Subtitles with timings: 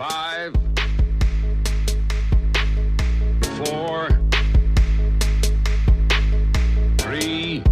[0.00, 0.54] Five,
[3.58, 4.08] four,
[6.96, 7.62] three,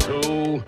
[0.00, 0.62] two,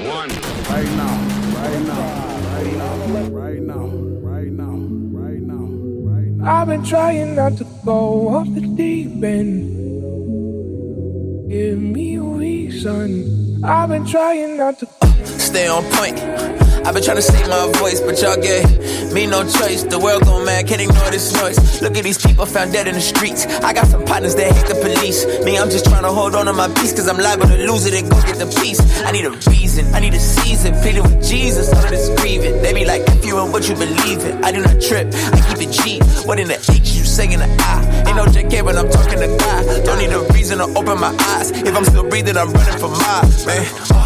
[0.00, 0.30] one.
[0.70, 1.14] Right now,
[1.52, 2.06] right now,
[2.48, 2.96] right now,
[3.28, 3.86] right now,
[4.24, 4.76] right now,
[5.12, 5.66] right now,
[6.00, 6.60] right now.
[6.62, 9.68] I've been trying not to go off the deep end.
[11.50, 13.62] Give me a reason.
[13.62, 14.93] I've been trying not to.
[15.54, 16.18] Stay on point.
[16.84, 18.66] I've been trying to save my voice, but y'all gave
[19.12, 19.84] me no choice.
[19.84, 21.80] The world gone mad, can't ignore this noise.
[21.80, 23.46] Look at these people found dead in the streets.
[23.62, 25.22] I got some partners that hate the police.
[25.46, 27.86] Me, I'm just trying to hold on to my peace, cause I'm liable to lose
[27.86, 28.82] it and go get the peace.
[29.06, 30.74] I need a reason, I need a season.
[30.82, 32.60] Pleading with Jesus, all of this grieving.
[32.60, 34.42] They be like, if you and what you believe in.
[34.42, 36.02] I do not trip, I keep it G.
[36.26, 38.08] What in the H you say in the I?
[38.10, 39.62] Ain't no JK when I'm talking to God.
[39.86, 41.52] Don't need a reason to open my eyes.
[41.52, 44.03] If I'm still breathing, I'm running for mine, man.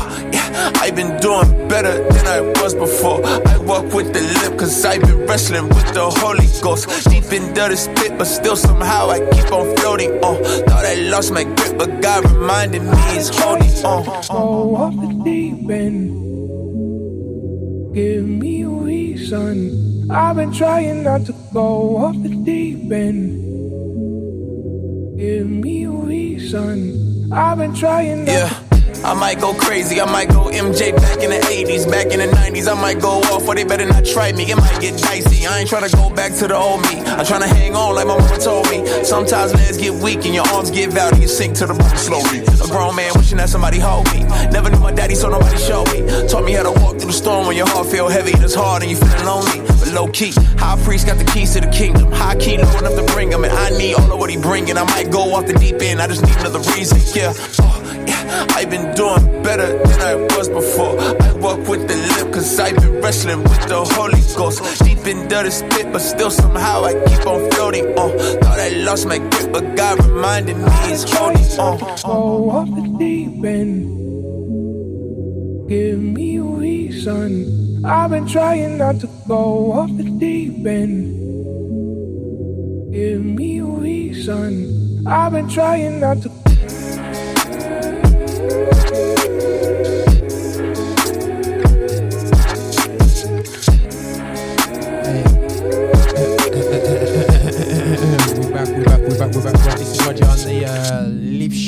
[0.50, 3.24] Oh, I've been doing better than I was before.
[3.24, 6.88] I walk with the limp, cause I've been wrestling with the Holy Ghost.
[7.10, 10.42] Deep into the spit, but still somehow I keep on floating on.
[10.66, 13.58] Thought I lost my grip, but God reminded me it's on.
[14.28, 16.14] Go off the deep end.
[17.94, 20.10] Give me a reason.
[20.10, 23.44] I've been trying not to go off the deep end.
[25.18, 27.32] Give me a reason.
[27.32, 28.67] I've been trying not Yeah.
[29.04, 32.26] I might go crazy, I might go MJ back in the 80s, back in the
[32.26, 35.46] 90s, I might go off, or they better not try me, it might get dicey.
[35.46, 38.18] I ain't tryna go back to the old me, I'm tryna hang on like my
[38.18, 38.86] mama told me.
[39.04, 41.96] Sometimes legs get weak and your arms give out and you sink to the bottom
[41.96, 42.40] slowly.
[42.40, 44.24] A grown man wishing that somebody hold me.
[44.50, 46.02] Never knew my daddy, so nobody showed me.
[46.28, 48.54] Taught me how to walk through the storm when your heart feel heavy and it's
[48.54, 49.60] hard and you feeling lonely.
[49.78, 52.10] But low key, high priest got the keys to the kingdom.
[52.12, 54.76] High key, low enough to bring him, and I need all of what he bringing.
[54.76, 56.98] I might go off the deep end, I just need another reason.
[57.14, 57.32] Yeah,
[58.28, 60.98] I've been doing better than I was before.
[61.22, 64.84] I walk with the limp, cause I've been wrestling with the Holy Ghost.
[64.84, 68.10] Deep into the spit, but still somehow I keep on floating on.
[68.40, 71.78] Thought I lost my grip, but God reminded me it's holding on.
[71.78, 73.98] go off the deep end.
[75.68, 77.84] Give me a reason.
[77.84, 81.14] I've been trying not to go off the deep end.
[82.92, 85.06] Give me a reason.
[85.06, 86.47] I've been trying not to.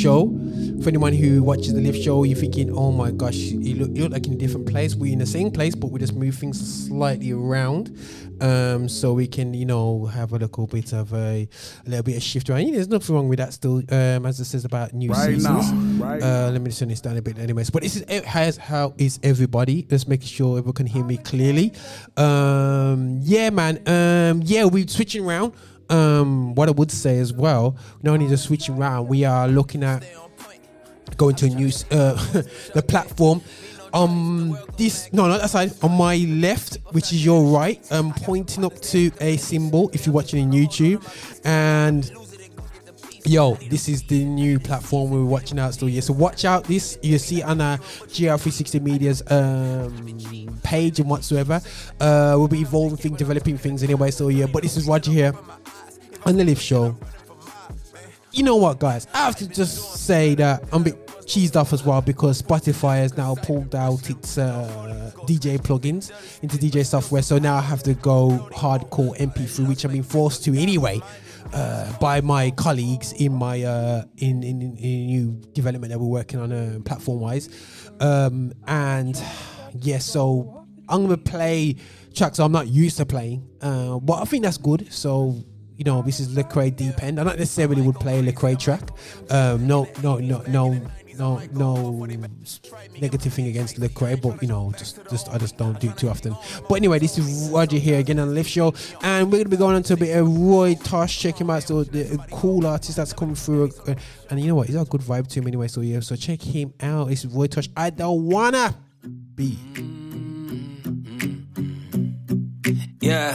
[0.00, 0.28] Show.
[0.82, 4.04] For anyone who watches the Live Show, you're thinking, oh my gosh, you look, you
[4.04, 4.94] look like in a different place.
[4.94, 7.98] We're in the same place, but we just move things slightly around.
[8.40, 11.46] Um, so we can, you know, have a little bit of a,
[11.86, 12.60] a little bit of shift around.
[12.62, 15.34] You know, there's nothing wrong with that still, um, as it says about new Right
[15.34, 15.70] seasons.
[15.70, 17.68] now, right uh, let me just turn this down a bit anyways.
[17.68, 19.82] But this is it has how is everybody.
[19.82, 21.74] Just making sure everyone can hear me clearly.
[22.16, 23.86] Um, yeah, man.
[23.86, 25.52] Um, yeah, we're switching around.
[25.90, 29.82] Um, what I would say as well, not only just switching around, we are looking
[29.82, 30.04] at
[31.16, 32.14] going to a new uh,
[32.74, 33.42] the platform.
[33.92, 35.72] Um, this no, not that side.
[35.82, 39.90] On my left, which is your right, um, pointing up to a symbol.
[39.92, 41.02] If you're watching in YouTube,
[41.44, 42.10] and
[43.26, 45.88] Yo, this is the new platform we're watching out still.
[45.88, 46.64] Yeah, so watch out.
[46.64, 51.60] This you see on our GR360 Media's um, page and whatsoever.
[52.00, 54.10] Uh, we'll be evolving things, developing things anyway.
[54.10, 55.34] So yeah, but this is Roger here
[56.26, 56.96] on the Live Show.
[58.32, 59.06] You know what, guys?
[59.12, 62.98] I have to just say that I'm a bit cheesed off as well because Spotify
[62.98, 67.22] has now pulled out its uh, DJ plugins into DJ software.
[67.22, 71.00] So now I have to go hardcore MP3, which I've been forced to anyway
[71.52, 76.40] uh, by my colleagues in my uh, in, in in new development that we're working
[76.40, 77.48] on uh, platform wise.
[78.00, 79.20] Um, and
[79.80, 81.76] yeah, so I'm gonna play
[82.14, 84.92] tracks I'm not used to playing, uh, but I think that's good.
[84.92, 85.44] So
[85.80, 87.18] you know, this is Lecrae Deep End.
[87.18, 88.82] I not necessarily would play a Lecrae track.
[89.30, 90.78] Um, no, no, no, no,
[91.16, 92.06] no, no
[93.00, 96.10] negative thing against Lecrae, but you know, just, just I just don't do it too
[96.10, 96.36] often.
[96.68, 99.56] But anyway, this is Roger here again on the Lift Show, and we're gonna be
[99.56, 101.18] going on to a bit of Roy Tosh.
[101.18, 103.94] Check him out, so the cool artist that's coming through, uh,
[104.28, 105.68] and you know what, he's got a good vibe to him anyway.
[105.68, 107.10] So yeah, so check him out.
[107.10, 107.70] It's Roy Tosh.
[107.74, 108.76] I don't wanna
[109.34, 109.56] be.
[113.00, 113.34] Yeah.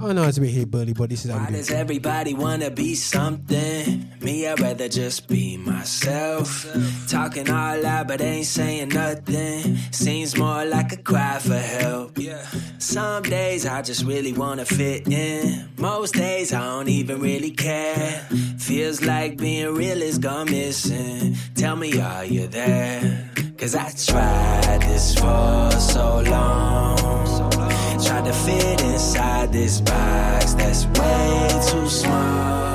[0.00, 2.70] I know it's a bit here, burly, but this is how Why does everybody wanna
[2.70, 4.10] be something?
[4.20, 6.66] Me, I'd rather just be myself.
[7.08, 9.76] Talking all loud, but ain't saying nothing.
[9.92, 12.18] Seems more like a cry for help.
[12.18, 12.44] Yeah.
[12.78, 15.68] Some days I just really wanna fit in.
[15.78, 18.26] Most days I don't even really care.
[18.58, 21.36] Feels like being real is gone missing.
[21.54, 23.30] Tell me, are you there?
[23.56, 27.53] Cause I tried this for so long.
[28.02, 32.74] Tried to fit inside this box that's way too small.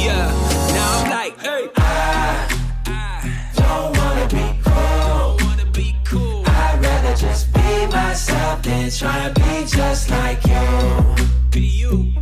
[0.00, 0.30] Yeah,
[0.72, 5.46] now I'm like, hey, I, don't wanna be cool.
[5.46, 6.44] Wanna be cool.
[6.46, 11.26] I'd rather just be myself than try and be just like you.
[11.50, 12.12] Be you.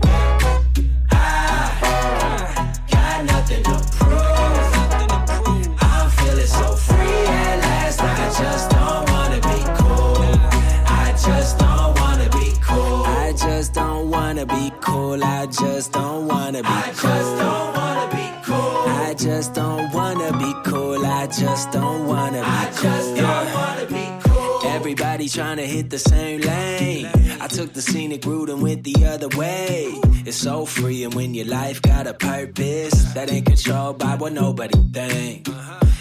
[14.47, 15.25] Wanna be cool.
[15.25, 16.75] I just don't wanna be cool.
[16.75, 18.57] I just don't wanna be cool.
[18.87, 21.07] I just don't wanna be cool.
[21.07, 22.45] I just don't wanna be cool.
[22.45, 24.61] I just don't wanna be cool.
[24.65, 27.07] Everybody trying to hit the same lane.
[27.41, 29.89] I took the scenic route and went the other way.
[30.27, 34.33] It's so free, and when your life got a purpose that ain't controlled by what
[34.33, 35.49] nobody think.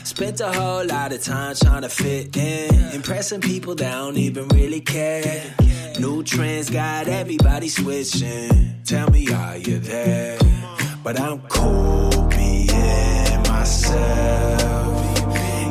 [0.04, 4.48] Spent a whole lot of time trying to fit in, impressing people that don't even
[4.50, 5.56] really care.
[6.00, 8.82] New trends got everybody switching.
[8.84, 10.40] Tell me, are you there?
[11.04, 15.28] But I'm cool being myself.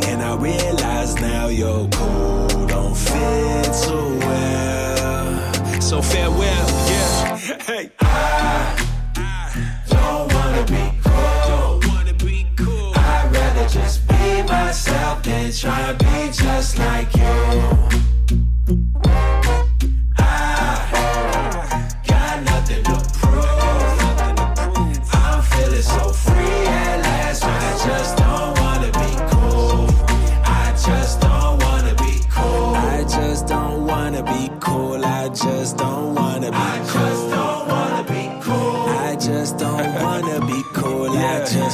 [0.07, 5.81] And I realize now your cool don't fit too well.
[5.81, 7.37] So farewell, yeah.
[7.67, 8.87] Hey, I,
[9.17, 11.49] I don't wanna be cool.
[11.49, 12.93] Don't wanna be cool.
[12.95, 18.03] I'd rather just be myself than try and be just like you.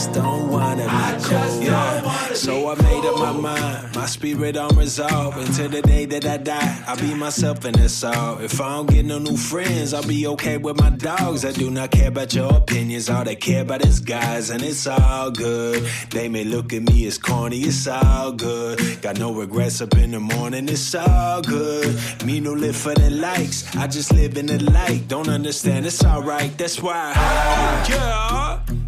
[0.09, 1.63] Just don't wanna be cool.
[1.63, 2.33] Yeah.
[2.35, 3.95] So I made up my mind.
[3.95, 5.37] My spirit on resolve.
[5.37, 8.39] Until the day that I die, I'll be myself and that's all.
[8.39, 11.45] If I don't get no new friends, I'll be okay with my dogs.
[11.45, 13.11] I do not care about your opinions.
[13.11, 15.85] All they care about is guys, and it's all good.
[16.11, 19.03] They may look at me as corny, it's all good.
[19.03, 21.99] Got no regrets up in the morning, it's all good.
[22.25, 25.09] Me no live for the likes, I just live in the light.
[25.09, 26.57] Don't understand, it's alright.
[26.57, 28.88] That's why I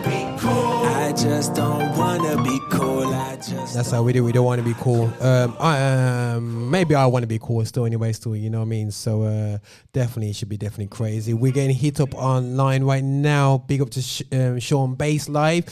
[3.73, 4.21] That's how we do.
[4.23, 5.05] We don't want to be cool.
[5.21, 7.85] Um, I um, maybe I want to be cool still.
[7.85, 8.91] Anyway, still, you know what I mean.
[8.91, 9.59] So uh,
[9.93, 11.33] definitely, it should be definitely crazy.
[11.33, 13.59] We're getting hit up online right now.
[13.59, 15.65] Big up to Sh- um, Sean Bass live.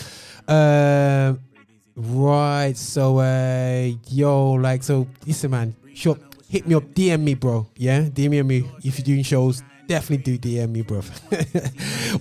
[0.47, 1.41] Um,
[1.97, 2.73] right.
[2.77, 5.75] So uh, yo, like, so listen, man.
[5.93, 6.17] Sure,
[6.47, 6.83] hit me up.
[6.93, 7.67] DM me, bro.
[7.75, 9.61] Yeah, DM me if you're doing shows.
[9.87, 11.01] Definitely do DM me, bro.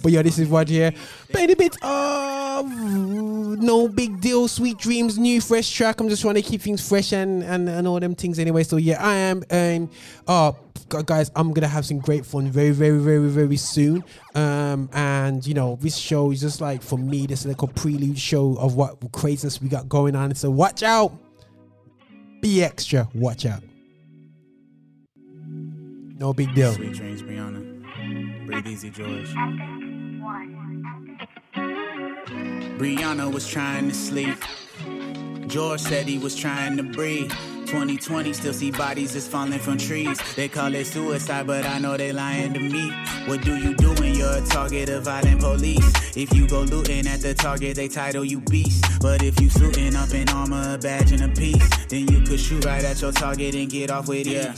[0.03, 0.93] but yeah, this is Rod here.
[1.31, 1.77] Playing a bit
[2.65, 6.01] nobigdyl, sweet dreams, new fresh track.
[6.01, 8.63] I'm just trying to keep things fresh and and, and all them things anyway.
[8.65, 9.45] So yeah, I am.
[9.51, 9.91] and
[10.27, 10.53] uh,
[10.89, 14.05] guys, I'm gonna have some great fun very, very, very, very soon.
[14.35, 18.57] Um, and you know, this show is just like for me, this a prelude show
[18.57, 20.35] of what craziness we got going on.
[20.35, 21.13] So watch out.
[22.41, 23.09] Be extra.
[23.15, 23.63] Watch out.
[26.19, 26.73] No big deal.
[26.73, 28.47] Sweet dreams, Brianna.
[28.47, 29.88] Breathe easy, George.
[32.79, 34.39] Brianna was trying to sleep.
[35.49, 37.33] George said he was trying to breathe.
[37.69, 40.19] 2020 still see bodies is falling from trees.
[40.37, 42.91] They call it suicide, but I know they lying to me.
[43.27, 46.17] What do you do when you're a target of violent police?
[46.17, 48.87] If you go looting at the target, they title you beast.
[49.03, 52.41] But if you suiting up in armor, a badge and a piece, then you could
[52.41, 54.49] shoot right at your target and get off with ease.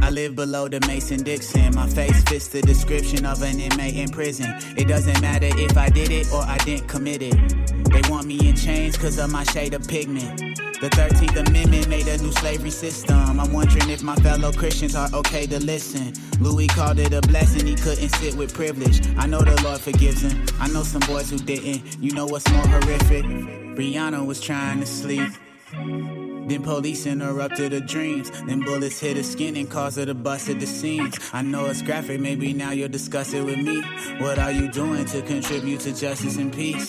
[0.00, 1.74] I live below the Mason Dixon.
[1.74, 4.54] My face fits the description of an inmate in prison.
[4.76, 7.75] It doesn't matter if I did it or I didn't commit it.
[7.90, 10.38] They want me in chains cause of my shade of pigment.
[10.80, 13.16] The 13th Amendment made a new slavery system.
[13.40, 16.12] I'm wondering if my fellow Christians are okay to listen.
[16.38, 19.00] Louis called it a blessing, he couldn't sit with privilege.
[19.16, 20.44] I know the Lord forgives him.
[20.60, 21.96] I know some boys who didn't.
[21.98, 23.24] You know what's more horrific?
[23.24, 25.30] Brianna was trying to sleep.
[25.72, 28.30] Then police interrupted her dreams.
[28.46, 31.18] Then bullets hit her skin and caused her to bust at the seams.
[31.32, 33.82] I know it's graphic, maybe now you'll discuss it with me.
[34.18, 36.86] What are you doing to contribute to justice and peace?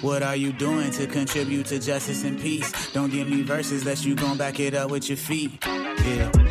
[0.00, 2.92] What are you doing to contribute to justice and peace?
[2.92, 5.52] Don't give me verses that you gon' back it up with your feet.
[5.64, 6.43] Yeah.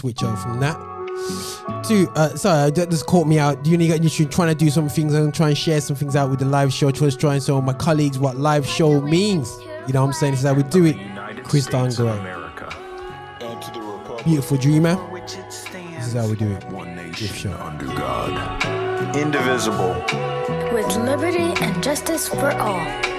[0.00, 0.78] Switch over from that.
[1.88, 3.62] To, uh, sorry, that just caught me out.
[3.62, 6.16] Do you got you trying to do some things and try and share some things
[6.16, 6.90] out with the live show.
[6.90, 9.54] Just trying to show my colleagues what live show means.
[9.86, 10.32] You know what I'm saying?
[10.32, 10.96] This is how we do it.
[11.44, 12.40] Christon Gray.
[14.24, 14.96] Beautiful dreamer.
[15.12, 16.64] This is how we do it.
[16.70, 17.58] One Gift nation show.
[17.58, 19.14] under God.
[19.14, 20.02] Indivisible.
[20.72, 23.09] with liberty and justice for all.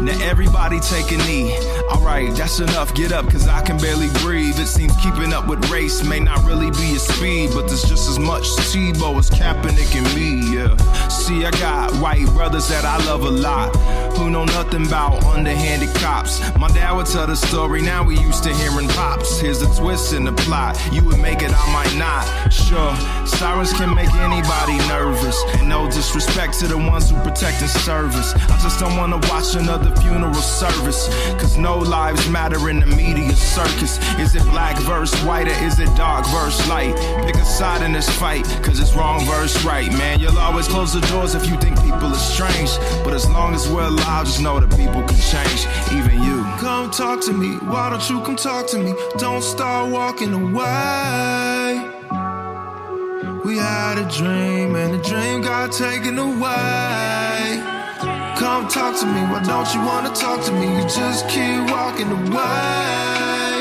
[0.00, 1.56] Now everybody take a knee.
[1.90, 2.94] Alright, that's enough.
[2.94, 4.58] Get up, cause I can barely breathe.
[4.58, 8.08] It seems keeping up with race may not really be a speed, but there's just
[8.08, 10.76] as much Tebow as Kaepernick and me, yeah.
[11.08, 13.74] See, I got white brothers that I love a lot,
[14.16, 16.40] who know nothing about underhanded cops.
[16.56, 19.40] My dad would tell the story, now we used to hearing pops.
[19.40, 20.78] Here's a twist in the plot.
[20.92, 22.52] You would make it, I might not.
[22.52, 22.94] Sure,
[23.26, 25.40] sirens can make anybody nervous.
[25.54, 28.34] And no disrespect to the ones who protect and service.
[28.34, 31.08] I just don't wanna watch another funeral service.
[31.40, 33.98] Cause no lives matter in the media circus.
[34.18, 36.94] Is it black verse white or is it dark verse light?
[37.24, 40.20] Pick a side in this fight, cause it's wrong verse right, man.
[40.20, 42.70] You'll always close the doors if you think people are strange.
[43.04, 46.42] But as long as we're alive, just know that people can change, even you.
[46.58, 48.94] Come talk to me, why don't you come talk to me?
[49.18, 52.02] Don't start walking away.
[53.44, 57.81] We had a dream and the dream got taken away.
[58.36, 60.76] Come talk to me, why don't you wanna talk to me?
[60.76, 63.52] You just keep walking away.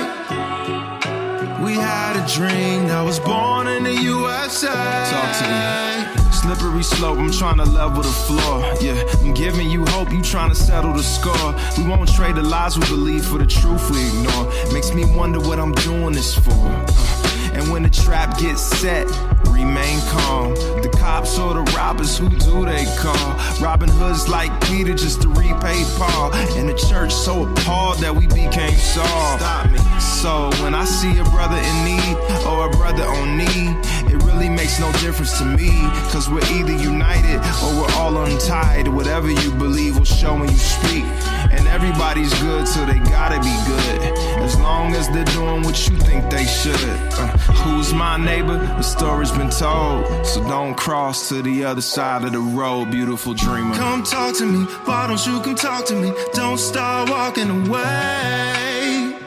[1.63, 4.67] We had a dream that was born in the USA.
[4.67, 6.31] Talk to me.
[6.31, 8.63] Slippery slope, I'm trying to level the floor.
[8.81, 11.53] Yeah, I'm giving you hope, you trying to settle the score.
[11.77, 14.73] We won't trade the lies we believe for the truth we ignore.
[14.73, 16.51] Makes me wonder what I'm doing this for.
[16.51, 17.20] Uh,
[17.53, 19.07] and when the trap gets set,
[19.49, 20.53] remain calm.
[20.81, 23.37] The cops or the robbers, who do they call?
[23.61, 26.33] Robin Hoods like Peter just to repay Paul.
[26.57, 29.37] And the church so appalled that we became Saul.
[29.37, 29.79] Stop me.
[29.99, 32.17] So when I see a brother in need
[32.47, 33.75] or a brother on knee,
[34.11, 35.69] it really makes no difference to me.
[36.11, 38.87] Cause we're either united or we're all untied.
[38.87, 41.03] Whatever you believe will show when you speak.
[41.51, 44.17] And everybody's good, so they gotta be good.
[44.41, 46.75] As long as they're doing what you think they should.
[47.13, 48.57] Uh, who's my neighbor?
[48.57, 50.25] The story's been told.
[50.25, 53.75] So don't cross to the other side of the road, beautiful dreamer.
[53.75, 54.65] Come talk to me.
[54.85, 56.13] Why don't you come talk to me?
[56.33, 59.17] Don't start walking away.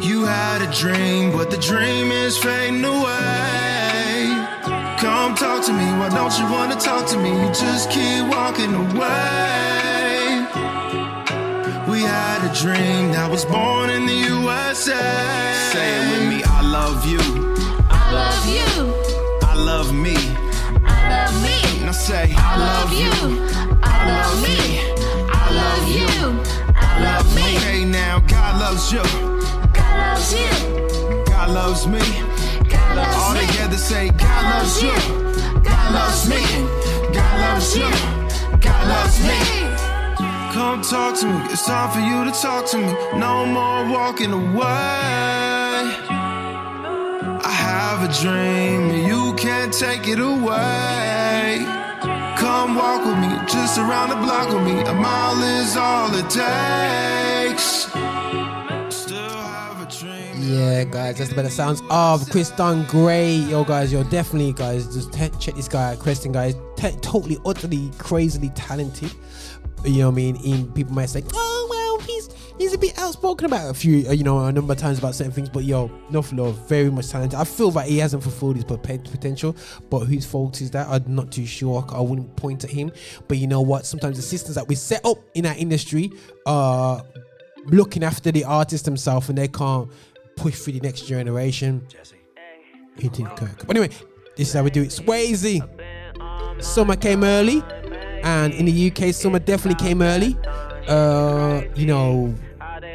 [0.00, 4.46] You had a dream, but the dream is fading away.
[4.98, 7.28] Come talk to me, why don't you wanna talk to me?
[7.28, 10.46] You just keep walking away.
[11.88, 14.94] We had a dream that was born in the USA.
[15.72, 17.18] Say it with me, love you.
[17.90, 18.94] I love you.
[19.42, 20.16] I love me.
[20.84, 21.84] I love me.
[21.84, 23.12] Now say, I love you.
[23.82, 24.58] I love me.
[25.30, 26.42] I love you.
[26.74, 27.56] I love me.
[27.56, 29.02] Okay, now God loves you.
[29.72, 31.24] God loves you.
[31.26, 32.00] God loves me.
[32.68, 33.46] God loves All me.
[33.46, 34.96] together say, God loves you.
[35.62, 36.42] God loves me.
[37.14, 37.90] God loves you.
[38.60, 39.38] God loves me.
[40.52, 41.52] Come talk to me.
[41.52, 42.92] It's time for you to talk to me.
[43.18, 45.55] No more walking away.
[47.96, 51.64] Have a dream and you can't take it away.
[52.36, 54.82] Come walk with me, just around the block with me.
[54.82, 57.88] A mile is all it takes.
[60.44, 63.36] Yeah, guys, that's the better sounds of Dunn Gray.
[63.36, 66.54] Yo, guys, you're definitely, guys, just te- check this guy out, Christon, guys.
[66.76, 69.10] Te- totally, utterly, crazily talented.
[69.86, 70.36] You know what I mean?
[70.44, 71.55] In people might say, oh,
[72.58, 75.14] he's a bit outspoken about a few, uh, you know, a number of times about
[75.14, 75.48] certain things.
[75.48, 77.38] But yo, no flaw, very much talented.
[77.38, 79.56] I feel that he hasn't fulfilled his potential,
[79.90, 80.88] but whose fault is that?
[80.88, 81.84] I'm not too sure.
[81.90, 82.92] I wouldn't point at him.
[83.28, 83.86] But you know what?
[83.86, 86.12] Sometimes the systems that we set up in our industry
[86.46, 87.02] are
[87.66, 89.90] looking after the artist himself and they can't
[90.36, 91.86] push through the next generation.
[92.96, 93.66] Hitting Kirk.
[93.66, 93.94] But anyway,
[94.36, 94.88] this is how we do it.
[94.88, 95.60] Swaizy.
[96.62, 97.62] Summer came early,
[98.24, 100.34] and in the UK, summer definitely came early.
[100.88, 102.34] Uh, you know,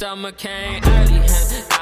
[0.00, 1.18] summer came early.
[1.18, 1.79] Got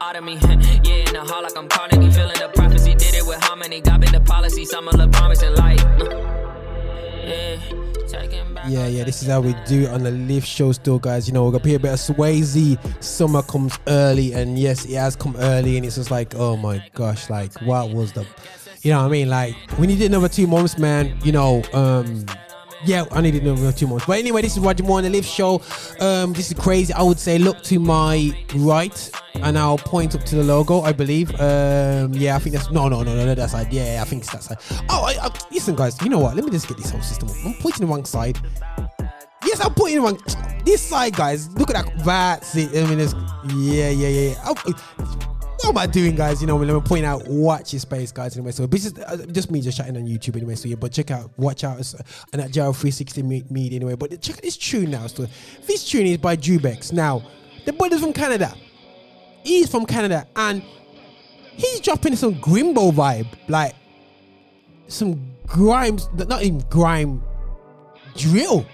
[0.00, 0.38] out of me.
[0.82, 2.10] Yeah, in the hall like I'm Carnegie.
[2.10, 2.94] Feeling the prophecy.
[2.94, 3.80] Did it with harmony.
[3.80, 4.66] Been the policy.
[5.12, 5.84] Promising light.
[5.84, 7.56] Uh, yeah.
[8.68, 11.26] Yeah, yeah, this is how we do it on the live show still, guys.
[11.26, 12.78] You know, we're gonna hear a bit of Swaizy.
[13.02, 16.84] Summer comes early, and yes, it has come early, and it's just like, oh my
[16.94, 18.26] gosh, like what was the
[18.82, 19.28] you know what I mean?
[19.28, 21.16] Like we needed another two months, man.
[21.22, 22.24] You know, um
[22.84, 24.06] yeah, I needed another too much.
[24.06, 25.62] But anyway, this is Roger Moore on the Live Show.
[26.00, 26.92] Um, this is crazy.
[26.92, 30.92] I would say look to my right and I'll point up to the logo, I
[30.92, 31.30] believe.
[31.40, 33.72] Um, yeah, I think that's no, no, no, no, no, that side.
[33.72, 34.58] Yeah, I think it's that side.
[34.88, 36.00] Oh, I, I, listen, guys.
[36.02, 36.36] You know what?
[36.36, 37.28] Let me just get this whole system.
[37.44, 38.38] I'm pointing the wrong side.
[39.44, 40.20] Yes, I'm pointing the wrong.
[40.64, 41.48] This side, guys.
[41.56, 42.04] Look at that.
[42.04, 42.70] That's it.
[42.76, 43.14] I mean, it's,
[43.54, 44.34] yeah, yeah, yeah.
[44.44, 45.26] yeah.
[45.60, 46.40] What am I doing, guys?
[46.40, 48.34] You know, let me point out watch your space, guys.
[48.34, 50.54] Anyway, so this is uh, just me just chatting on YouTube anyway.
[50.54, 51.98] So yeah, but check out, watch out, uh,
[52.32, 53.94] and at Gyro 360 me- Media anyway.
[53.94, 55.06] But check out this tune now.
[55.06, 55.26] So
[55.66, 56.92] this tune is by Dru Bex.
[56.92, 57.22] Now,
[57.66, 58.54] the brother's from Canada.
[59.44, 60.62] He's from Canada, and
[61.52, 63.74] he's dropping some Grimbo vibe, like
[64.88, 67.22] some grimes, not even grime,
[68.16, 68.64] drill.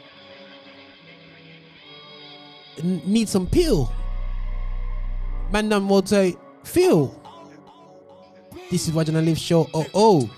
[2.78, 3.92] N- Need some peel.
[5.50, 7.14] Man, done will say, Phil.
[8.70, 9.70] This is and Live Show.
[9.72, 10.30] Oh, oh.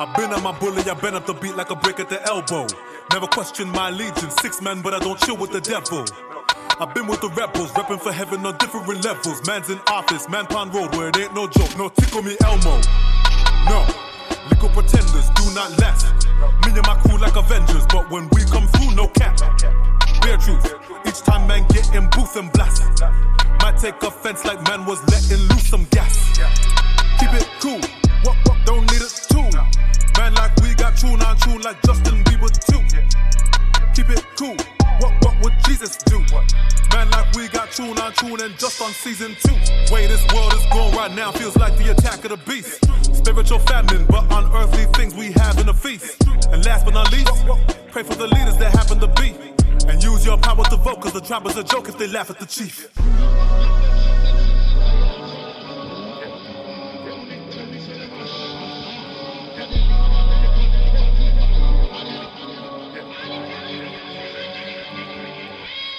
[0.00, 2.22] I've been on my bully, I've been up the beat like a brick at the
[2.26, 2.66] elbow.
[3.12, 6.04] Never question my allegiance, six man, but I don't chill with the devil.
[6.80, 9.46] I've been with the rebels, repping for heaven on different levels.
[9.46, 11.76] Man's in office, man pound road where it ain't no joke.
[11.76, 12.80] No tickle me Elmo.
[13.68, 13.84] No,
[14.50, 16.26] little pretenders do not last.
[16.64, 19.38] Me and my crew like Avengers, but when we come through, no cap.
[20.24, 20.74] Bare truth.
[21.06, 22.82] Each time man get in booth and blast.
[23.60, 26.38] Might take offense like man was letting loose some gas.
[27.20, 27.80] Keep it cool.
[28.24, 29.50] What what don't need a tool.
[30.16, 32.80] Man like we got tune on tune like Justin Bieber too.
[33.94, 34.56] Keep it cool.
[35.00, 36.18] What what would Jesus do?
[36.94, 39.54] Man like we got tune on tune and just on season two.
[39.92, 42.80] Way this world is going right now feels like the attack of the beast.
[43.14, 46.24] Spiritual famine, but unearthly things we have in a feast.
[46.48, 47.30] And last but not least,
[47.90, 49.53] pray for the leaders that happen to be.
[49.88, 52.30] And use your power to vote, cause the tribe is a joke if they laugh
[52.30, 52.88] at the chief.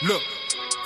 [0.04, 0.22] Look,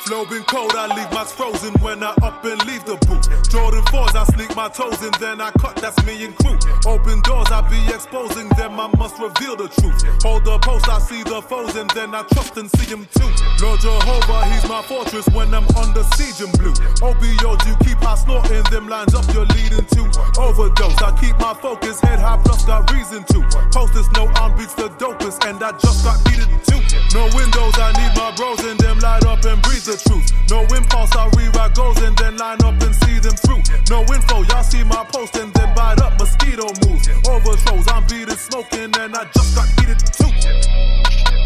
[0.10, 3.30] flow been cold, I leave my frozen when I up and leave the booth.
[3.54, 6.58] Jordan 4s, I sneak my toes in, then I cut, that's me and crew.
[6.90, 10.02] Open doors, I be exposing them, I must reveal the truth.
[10.26, 13.30] Hold the post, I see the foes, and then I trust and see him too.
[13.62, 16.74] Lord Jehovah, he's my fortress when I'm under siege and blue.
[17.06, 20.02] OBOs, you keep high snorting them lines up, you're leading to
[20.42, 20.98] overdose.
[21.06, 23.40] I keep my focus, head high, plus got reason to.
[23.70, 26.99] Post Posters, no arm beats the dopest, and I just got heated too.
[27.14, 30.30] No windows, I need my bros and them light up and breathe the truth.
[30.50, 33.62] No impulse, I rewrite goals and then line up and see them through.
[33.90, 37.10] No info, y'all see my post and then bite up mosquito moves.
[37.28, 40.30] Overthrows, I'm beating smoking and I just got heated too.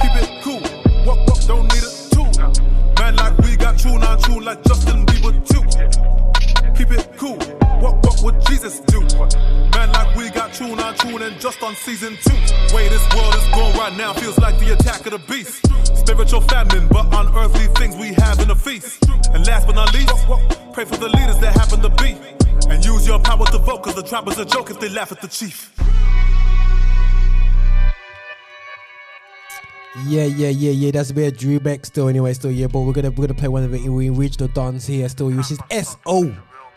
[0.03, 0.59] Keep it cool,
[1.07, 2.31] what what don't need a tool.
[2.99, 5.63] Man like we got tune on tune like Justin Bieber too.
[6.75, 7.39] Keep it cool,
[7.83, 9.01] what what would Jesus do?
[9.75, 12.39] Man like we got tune on tune and just on season two.
[12.73, 15.67] Way this world is going right now feels like the attack of the beast.
[15.97, 19.03] Spiritual famine, but unearthly things we have in a feast.
[19.33, 20.15] And last but not least,
[20.71, 22.15] pray for the leaders that happen to be.
[22.69, 25.11] And use your power to vote, cause the tribe is a joke if they laugh
[25.11, 25.73] at the chief.
[30.07, 30.91] Yeah, yeah, yeah, yeah.
[30.91, 32.67] That's a bit of Dru Bex still anyway, still, yeah.
[32.67, 35.59] But we're gonna we're gonna play one of the original dons here still, which is
[35.69, 36.33] S.O.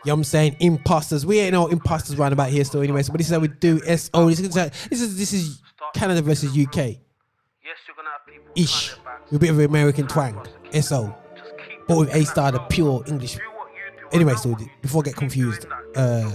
[0.07, 0.57] You know what I'm saying?
[0.61, 1.27] Imposters.
[1.27, 3.03] We ain't no imposters round about here still anyway.
[3.03, 4.31] So but this is how we do S.O.
[4.31, 5.61] This is this is this is
[5.95, 6.77] Canada versus UK.
[6.77, 6.99] Yes,
[7.88, 8.55] you're gonna have.
[8.55, 8.95] Ish.
[9.25, 10.40] With a bit of American twang.
[10.73, 11.12] S.O.
[11.88, 13.37] But with A star the pure English.
[14.12, 15.66] Anyway, so before I get confused,
[15.97, 16.31] uh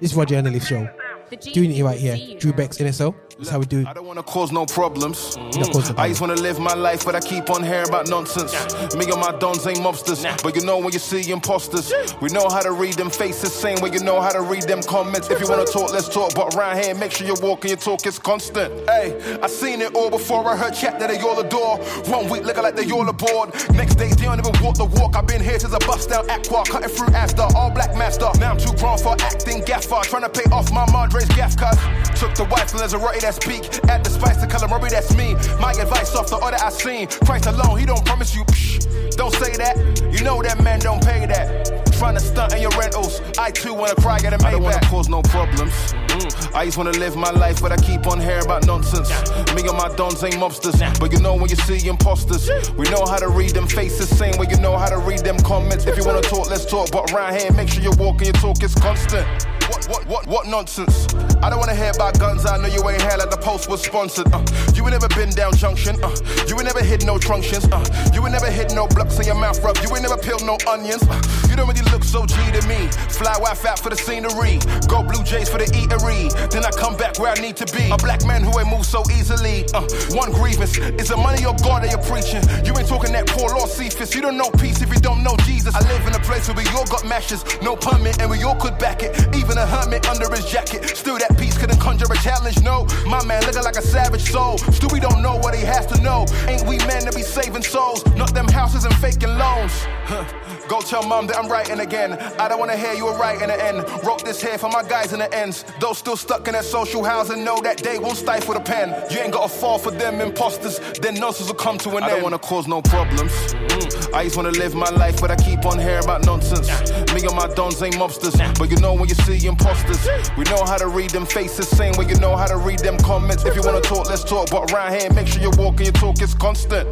[0.00, 0.88] this is Roger and the Lift Show.
[1.30, 2.38] Doing it right here.
[2.38, 3.14] Dru Bex NSO.
[3.38, 5.36] That's how we do I don't wanna cause no problems.
[5.36, 5.60] Mm-hmm.
[5.60, 8.08] Not cause no I just wanna live my life, but I keep on hearing about
[8.08, 8.52] nonsense.
[8.94, 12.48] Me and my dons ain't mobsters, but you know when you see imposters, we know
[12.48, 15.28] how to read them faces, same way you know how to read them comments.
[15.28, 17.78] If you wanna talk, let's talk, but around here, make sure you walk and your
[17.78, 18.72] talk is constant.
[18.88, 21.76] Hey, I seen it all before I heard chat that they all adore.
[22.06, 23.52] One week looking like they all aboard.
[23.74, 25.14] Next day, they don't even walk the walk.
[25.14, 28.30] I've been here since I bust down Aqua, cutting through after all black master.
[28.38, 30.86] Now I'm too grown for acting gaffer, trying to pay off my
[31.16, 31.78] Madre's gaff cut.
[32.16, 33.64] Took the wife and Lazarati that speak.
[33.88, 35.34] Add the spice to calamari, that's me.
[35.58, 37.06] My advice off the order I seen.
[37.24, 38.44] Christ alone, he don't promise you.
[38.44, 39.76] Psh, don't say that.
[40.12, 41.86] You know that man don't pay that.
[41.96, 43.22] Trying to stunt in your rentals.
[43.38, 45.72] I too wanna cry, get a I don't wanna cause no problems.
[45.72, 46.54] Mm.
[46.54, 49.08] I just wanna live my life, but I keep on hearing about nonsense.
[49.54, 53.06] Me and my dons ain't mobsters, but you know when you see imposters, we know
[53.06, 55.86] how to read them faces, same way you know how to read them comments.
[55.86, 58.34] If you wanna talk, let's talk, but around here, make sure you walk and your
[58.34, 59.26] talk is constant.
[59.68, 61.06] What, what, what, what nonsense?
[61.42, 63.82] I don't wanna hear about guns, I know you ain't here like the post was
[63.82, 64.32] sponsored.
[64.32, 66.14] Uh, you ain't never been down junction, uh,
[66.48, 69.34] you ain't never hit no truncheons, uh, you ain't never hit no blocks in your
[69.34, 71.02] mouth rub, you ain't never peeled no onions.
[71.08, 72.88] Uh, you don't really look so G to me.
[73.10, 76.30] Fly wife out for the scenery, go Blue Jays for the eatery.
[76.50, 77.90] Then I come back where I need to be.
[77.90, 79.66] A black man who ain't move so easily.
[79.74, 79.82] Uh,
[80.14, 82.42] one grievance is the money or God that you're preaching.
[82.64, 84.14] You ain't talking that poor law Cephas.
[84.14, 85.74] You don't know peace if you don't know Jesus.
[85.74, 88.56] I live in a place where we all got mashes, no permit, and we all
[88.56, 89.14] could back it.
[89.34, 90.96] Even a hermit under his jacket.
[90.96, 92.60] Still that peace couldn't conjure a challenge.
[92.62, 94.58] No, my man looking like a savage soul.
[94.92, 96.26] We don't know what he has to know.
[96.48, 98.04] Ain't we men to be saving souls?
[98.16, 99.72] Not them houses and faking loans.
[100.04, 100.24] Huh.
[100.68, 102.14] Go tell mom that I'm writing again.
[102.38, 103.78] I don't wanna hear you were right in the end.
[104.04, 105.64] Wrote this here for my guys in the ends.
[105.80, 108.94] Those still stuck in that social housing know that they won't stifle the pen.
[109.10, 112.04] You ain't gotta fall for them imposters, then nonsense will come to an end.
[112.04, 113.32] I don't wanna cause no problems.
[113.32, 114.05] Mm.
[114.14, 116.68] I just wanna live my life, but I keep on hearing about nonsense.
[117.12, 120.64] Me and my dons ain't mobsters, but you know when you see imposters, we know
[120.64, 123.44] how to read them faces, same way you know how to read them comments.
[123.44, 125.92] If you wanna talk, let's talk, but around here, make sure you walk and your
[125.92, 126.88] talk is constant.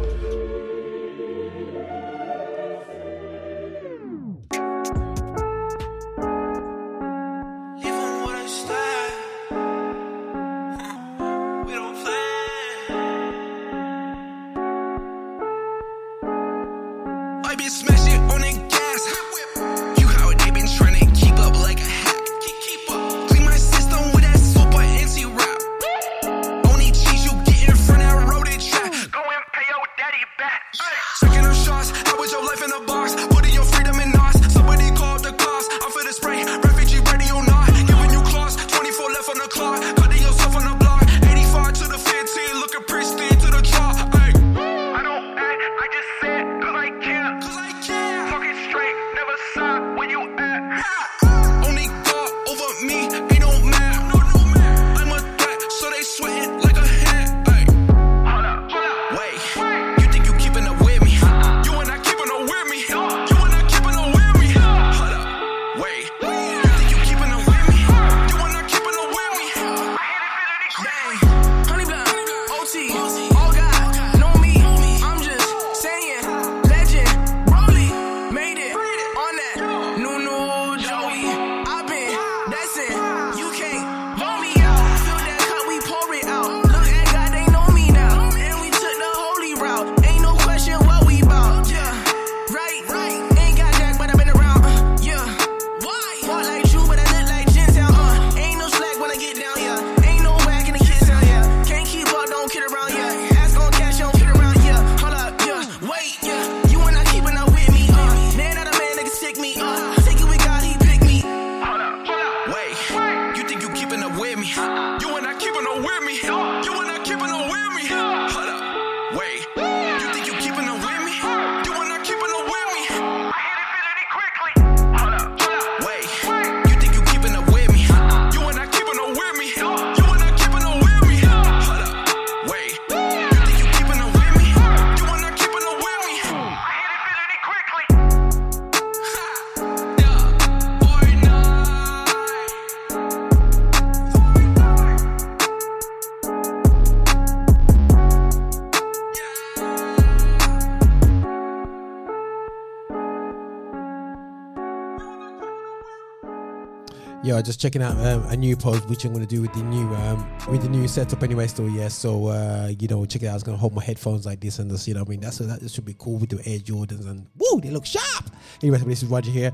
[157.41, 160.27] Just checking out um, a new post, which I'm gonna do with the new um,
[160.49, 161.47] with the new setup anyway.
[161.47, 161.87] Still, yeah.
[161.87, 163.31] So uh, you know, check it out.
[163.31, 164.87] I was gonna hold my headphones like this and this.
[164.87, 167.61] You know, I mean, that's that should be cool with the Air Jordans and woo,
[167.61, 168.29] they look sharp.
[168.61, 169.53] Anyway, this is Roger here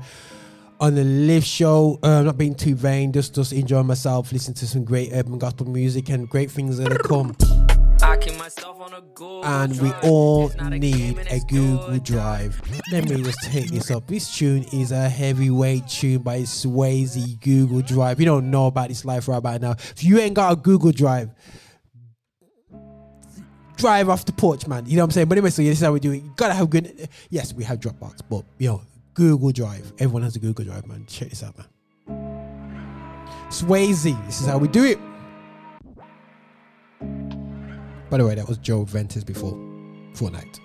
[0.80, 1.98] on the live show.
[2.02, 5.66] Uh, not being too vain, just just enjoying myself, listening to some great urban gospel
[5.66, 7.36] music and great things that have come.
[9.44, 11.98] And we all It's not a need a Google.
[11.98, 12.60] Drive.
[12.90, 14.08] Let me just take this up.
[14.08, 18.18] This tune is a heavyweight tune by Swaizy Google Drive.
[18.18, 19.72] You don't know about this life right about now.
[19.72, 21.30] If you ain't got a Google Drive,
[23.76, 24.86] drive off the porch, man.
[24.86, 25.28] You know what I'm saying?
[25.28, 26.24] But anyway, so yeah, this is how we do it.
[26.24, 27.08] You gotta have good.
[27.30, 28.82] Yes, we have Dropbox, but you know,
[29.14, 29.92] Google Drive.
[30.00, 31.06] Everyone has a Google Drive, man.
[31.06, 31.66] Check this out, man.
[33.50, 34.26] Swaizy.
[34.26, 34.98] This is how we do it.
[38.12, 39.54] By the way, that was Joey Vantes before
[40.12, 40.60] Fortnite.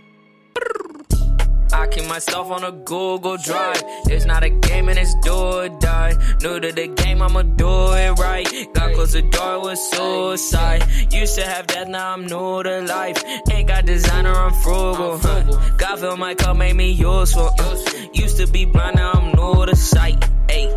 [1.71, 3.81] I keep myself on a Google Drive.
[4.07, 6.11] It's not a game and it's do or die.
[6.41, 8.45] New to the game, I'ma do it right.
[8.73, 10.83] Got close the door with suicide.
[11.13, 13.23] Used to have that, now I'm new to life.
[13.49, 15.17] Ain't got designer, I'm frugal.
[15.17, 15.43] Huh.
[15.77, 17.49] God fill my cup, made me useful.
[17.57, 17.77] Uh,
[18.13, 20.19] used to be blind, now I'm new to sight.
[20.49, 20.67] Ayy.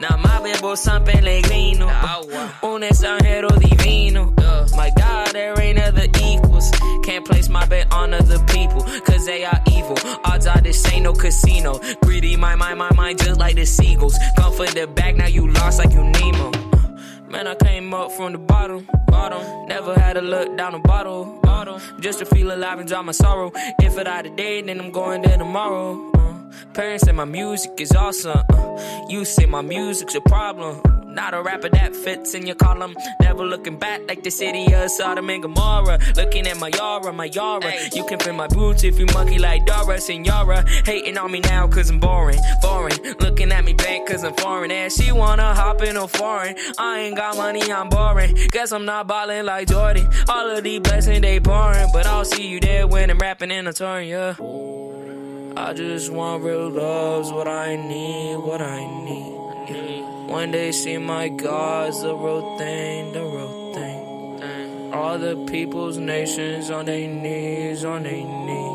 [0.00, 1.86] Now my bebo San Pellegrino.
[2.62, 4.32] Un extranjero divino.
[4.76, 5.03] My God,
[5.34, 6.70] there ain't other equals.
[7.02, 9.96] Can't place my bet on other people, cause they are evil.
[10.24, 11.80] Odds are this ain't no casino.
[12.02, 14.16] Greedy, my mind, my mind, just like the seagulls.
[14.36, 16.52] Come for the bag, now you lost like you Nemo.
[17.28, 19.66] Man, I came up from the bottom, bottom.
[19.66, 21.80] Never had a look down the bottle, bottle.
[22.00, 23.50] Just to feel alive and drop my sorrow.
[23.80, 26.12] If it out today, then I'm going there tomorrow.
[26.14, 26.33] Uh,
[26.74, 28.42] parents say my music is awesome.
[28.50, 30.80] Uh, you say my music's a problem.
[31.14, 32.96] Not a rapper that fits in your column.
[33.20, 36.00] Never looking back like the city of Sodom and Gomorrah.
[36.16, 37.72] Looking at my Yara, my Yara.
[37.94, 40.64] You can feel my boots if you monkey like Dora, Senora.
[40.84, 42.98] Hating on me now cause I'm boring, foreign.
[43.20, 44.72] Looking at me back cause I'm foreign.
[44.72, 46.56] And she wanna hop in a foreign.
[46.78, 48.34] I ain't got money, I'm boring.
[48.50, 50.10] Guess I'm not ballin' like Jordan.
[50.28, 51.90] All of these blessings they pouring.
[51.92, 54.34] But I'll see you there when I'm rapping in a turn, yeah.
[55.56, 59.34] I just want real love's what I need, what I need.
[59.68, 60.26] Yeah.
[60.26, 64.92] When they see my God's the real thing, the real thing.
[64.92, 68.73] All the people's nations on their knees, on their knees.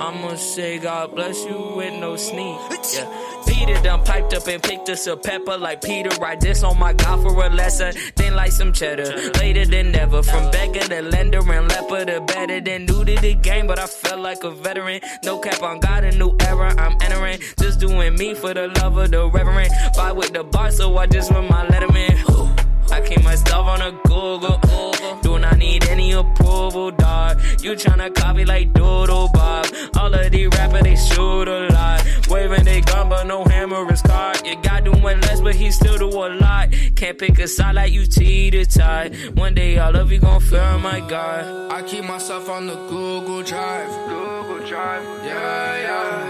[0.00, 2.58] I'ma say God bless you with no sneak.
[2.94, 3.44] Yeah.
[3.46, 6.08] Peter done piped up and picked us a pepper like Peter.
[6.18, 7.92] Write this on my God for a lesson.
[8.16, 9.30] Then like some cheddar.
[9.38, 10.22] Later than never.
[10.22, 13.66] From beggar to lender and leper to better than new to the game.
[13.66, 15.02] But I felt like a veteran.
[15.22, 17.38] No cap on God, a new era I'm entering.
[17.58, 19.70] Just doing me for the love of the reverend.
[19.96, 22.90] Buy with the bar, so I just went my letterman.
[22.90, 24.89] I keep my stuff on a Google.
[25.22, 27.40] Do not need any approval, dog.
[27.62, 29.66] You tryna copy like Doodle Bob.
[29.96, 32.06] All of these rappers, they shoot a lot.
[32.28, 34.46] Waving they gun, but no hammer is card.
[34.46, 36.72] Your guy doing less, but he still do a lot.
[36.94, 39.10] Can't pick a side like you T to tie.
[39.34, 41.72] One day all of you gon' feel my God.
[41.72, 43.90] I keep myself on the Google Drive.
[44.08, 45.02] Google Drive.
[45.24, 46.29] Yeah, yeah.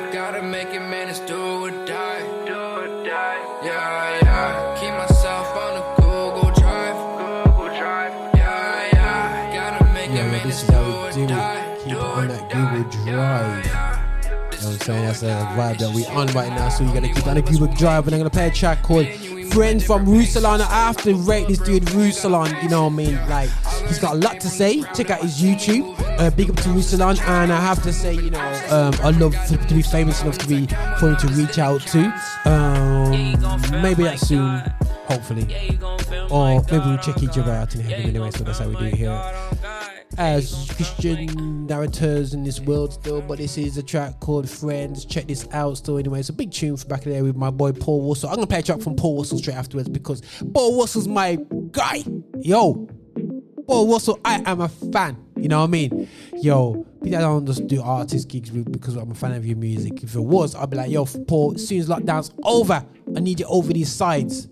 [14.93, 15.27] That's a
[15.57, 16.69] vibe that we on right now.
[16.69, 18.07] So you gotta keep on the Google Drive.
[18.07, 19.07] And I'm gonna play a track called
[19.53, 20.61] Friends from RUSLAN.
[20.61, 22.63] I have to rate this dude RUSLAN.
[22.63, 23.17] You know what I mean?
[23.29, 23.51] Like
[23.87, 24.83] he's got a lot to say.
[24.95, 25.95] Check out his YouTube.
[26.19, 27.21] Uh, big up to RUSLAN.
[27.21, 30.39] And I have to say, you know, um, I love to, to be famous enough
[30.39, 30.67] to be
[30.99, 32.05] for him to reach out to.
[32.45, 33.11] Um,
[33.83, 34.61] maybe that soon,
[35.07, 35.43] hopefully.
[36.31, 38.31] Or maybe we'll check each other out in heaven anyway.
[38.31, 43.39] So that's how we do it here as Christian narrators in this world still, but
[43.39, 45.05] this is a track called Friends.
[45.05, 46.21] Check this out still anyway.
[46.21, 48.29] It's a big tune from back there with my boy Paul Russell.
[48.29, 51.39] I'm gonna play a track from Paul Russell straight afterwards because Paul Russell's my
[51.71, 52.05] guy.
[52.41, 52.89] Yo,
[53.67, 55.17] Paul Russell, I am a fan.
[55.37, 56.09] You know what I mean?
[56.35, 60.03] Yo, I don't just do artist gigs because I'm a fan of your music.
[60.03, 62.85] If it was, I'd be like, yo, Paul, as soon as lockdown's over,
[63.17, 64.49] I need you over these sides.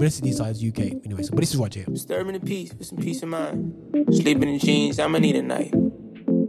[0.00, 1.04] But this is sides, UK.
[1.04, 1.84] Anyway, so but this is Roger.
[1.84, 3.74] Disturbing the peace with some peace of mind.
[4.10, 5.74] Sleeping in jeans, I'ma need a night.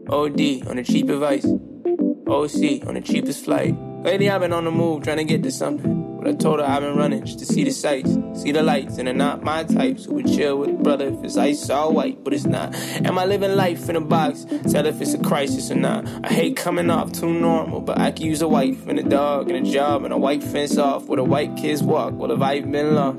[0.08, 1.44] OD on the cheap advice.
[1.44, 3.76] OC on the cheapest flight.
[4.06, 6.01] Lately I've been on the move trying to get to something.
[6.22, 9.00] But I told her I've been running just to see the sights, see the lights,
[9.00, 10.06] and they're not my types.
[10.06, 12.76] Who would chill with brother if it's ice all white, but it's not.
[12.76, 14.46] Am I living life in a box?
[14.70, 16.08] Tell if it's a crisis or not.
[16.24, 19.50] I hate coming off too normal, but I can use a wife and a dog
[19.50, 22.14] and a job and a white fence off where the white kids walk.
[22.14, 23.18] Well, have I been lost?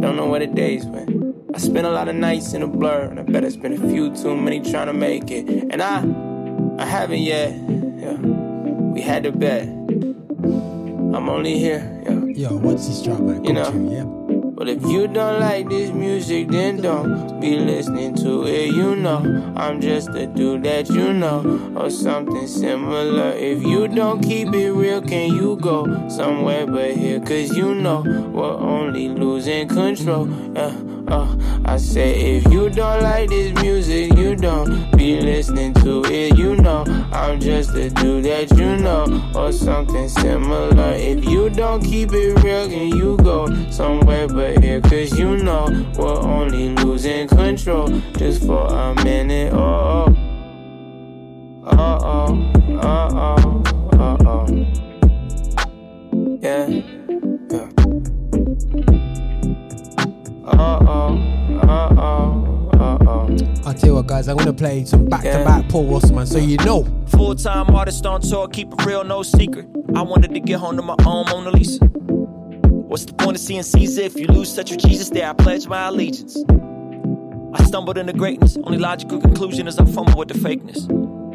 [0.00, 1.10] Don't know where the days went.
[1.54, 3.88] I spent a lot of nights in a blur, and I bet it's been a
[3.88, 5.48] few too many trying to make it.
[5.70, 7.52] And I, I haven't yet.
[7.52, 8.16] Yeah.
[8.16, 9.77] We had to bet.
[11.14, 12.48] I'm only here, yeah.
[12.48, 13.20] Yo, what's this drop?
[13.20, 13.70] You know.
[13.70, 14.04] true, yeah.
[14.58, 18.74] But if you don't like this music, then don't be listening to it.
[18.74, 23.30] You know, I'm just a dude that you know, or something similar.
[23.32, 27.20] If you don't keep it real, can you go somewhere but here?
[27.20, 30.28] Cause you know, we're only losing control.
[30.54, 30.74] Yeah,
[31.10, 36.36] uh, I say, if you don't like this music, you don't be listening to it.
[36.36, 40.92] You know, I'm just a dude that you know, or something similar.
[40.94, 44.80] If you don't keep it real, can you go somewhere but here?
[44.80, 45.66] Cause you know,
[45.98, 49.52] we're only losing control just for a minute.
[49.52, 50.14] Oh,
[51.64, 54.46] oh, oh, oh, oh, oh, oh.
[56.40, 56.97] Yeah.
[60.50, 63.62] Oh, oh, oh, oh, oh, oh.
[63.66, 66.38] I'll tell you what, guys, I'm gonna play some back to back Paul Russell, so
[66.38, 66.84] you know.
[67.08, 69.66] Full time artist on tour, keep it real, no secret.
[69.94, 71.84] I wanted to get home to my own Mona Lisa.
[71.84, 75.10] What's the point of seeing Caesar if you lose touch with Jesus?
[75.10, 76.38] There, I pledge my allegiance.
[77.54, 78.56] I stumbled into greatness.
[78.64, 80.88] Only logical conclusion is I fumble with the fakeness.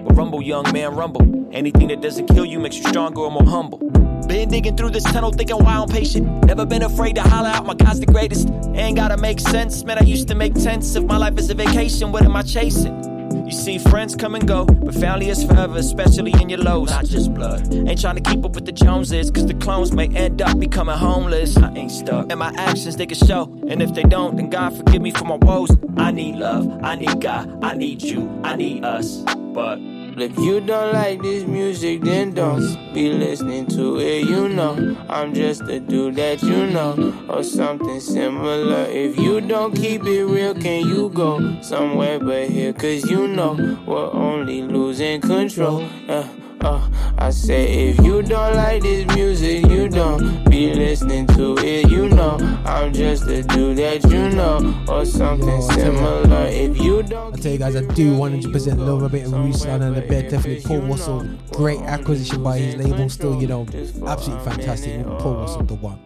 [0.04, 1.22] But rumble, young man, rumble.
[1.54, 3.80] Anything that doesn't kill you makes you stronger and more humble.
[4.28, 6.46] Been digging through this tunnel, thinking why I'm patient.
[6.46, 8.50] Never been afraid to holler out, my God's the greatest.
[8.74, 9.98] Ain't gotta make sense, man.
[9.98, 10.96] I used to make tents.
[10.96, 13.13] If my life is a vacation, what am I chasing?
[13.46, 16.89] You see, friends come and go, but family is forever, especially in your lows.
[16.89, 17.74] Not just blood.
[17.74, 20.96] Ain't trying to keep up with the Joneses, cause the clones may end up becoming
[20.96, 21.58] homeless.
[21.58, 22.32] I ain't stuck.
[22.32, 23.44] And my actions, they can show.
[23.68, 25.70] And if they don't, then God forgive me for my woes.
[25.98, 29.24] I need love, I need God, I need you, I need us.
[29.54, 29.78] But
[30.15, 34.28] If you don't like this music, then don't be listening to it.
[34.30, 38.86] You know, I'm just a dude that you know, or something similar.
[38.86, 42.73] If you don't keep it real, can you go somewhere but here?
[42.73, 45.84] Cause you know, we're only losing control.
[46.08, 46.28] Uh,
[46.63, 51.89] uh, I say, if you don't like this music, you don't be listening to it.
[51.89, 56.47] You know, I'm just a dude that you know, or something similar.
[56.47, 59.82] If you don't I tell you guys, I do 100% love a bit of Ruslan
[59.82, 60.30] and the bed.
[60.30, 63.10] Definitely Paul Russell, great acquisition by his label.
[63.10, 63.62] Still, you know,
[64.08, 65.04] absolutely fantastic.
[65.19, 65.99] Paul Russell, the one.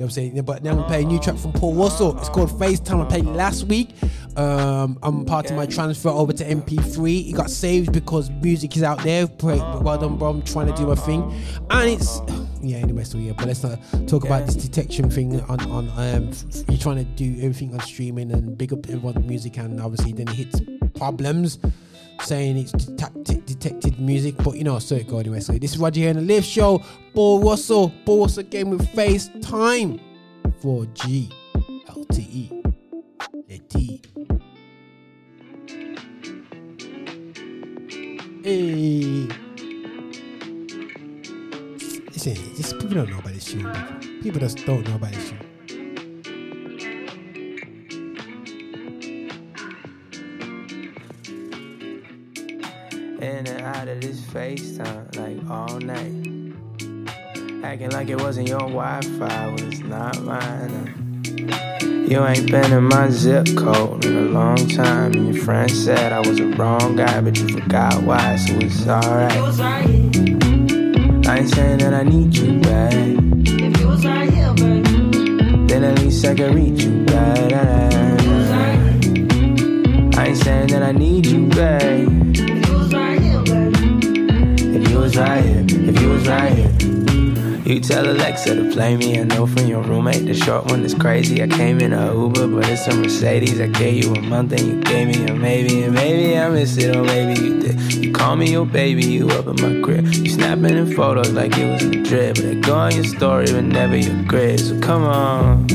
[0.00, 0.42] You know what I'm saying?
[0.42, 2.18] But now I'm playing a new track from Paul Russell.
[2.18, 3.04] It's called FaceTime.
[3.04, 3.90] I played last week.
[4.36, 7.30] Um, I'm part of my transfer over to MP3.
[7.30, 9.26] It got saved because music is out there.
[9.42, 10.30] Well done, bro.
[10.30, 11.22] I'm trying to do my thing,
[11.70, 12.20] and it's
[12.62, 12.78] yeah.
[12.78, 13.32] Anyway, so yeah.
[13.36, 15.88] But let's not talk about this detection thing on on.
[15.96, 16.30] Um,
[16.68, 20.28] you're trying to do everything on streaming and big up everyone's music, and obviously then
[20.28, 20.60] it hits
[20.94, 21.58] problems
[22.22, 25.40] saying it's detect- detected music, but you know, so it go anyway.
[25.40, 26.82] So this is Roger here in the Lift Show.
[27.14, 30.00] Paul Russell, Paul Russell game with FaceTime
[30.62, 31.32] 4G
[31.88, 32.74] LTE.
[33.48, 34.02] Letty.
[38.42, 39.28] Hey.
[42.10, 44.20] Listen, just people don't know about this tune.
[44.22, 45.46] People, just don't know about this tune.
[53.20, 56.30] in and out of this FaceTime like all night.
[57.62, 60.70] Acting like it wasn't your Wi-Fi, was not mine.
[60.70, 61.09] Uh.
[61.82, 66.12] You ain't been in my zip code in a long time, and your friend said
[66.12, 69.32] I was the wrong guy, but you forgot why, so it's alright.
[71.26, 72.92] I ain't saying that I need you back.
[72.94, 77.89] If you was right here, baby, then at least I could reach you back.
[87.80, 89.18] You tell Alexa to play me.
[89.18, 91.42] I know from your roommate, the short one is crazy.
[91.42, 93.58] I came in a Uber, but it's a Mercedes.
[93.58, 96.76] I gave you a month and you gave me a maybe, and maybe I miss
[96.76, 97.80] it, or maybe you did.
[97.94, 100.12] You call me your baby, you up in my crib.
[100.12, 103.46] You snapping in photos like it was a drip, but I go on your story,
[103.46, 104.60] but never your grid.
[104.60, 105.66] So come on.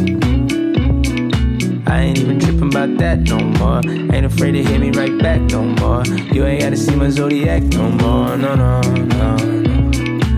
[1.87, 3.81] I ain't even tripping about that no more.
[4.13, 6.05] Ain't afraid to hit me right back no more.
[6.05, 8.37] You ain't gotta see my zodiac no more.
[8.37, 9.74] No, no, no, no.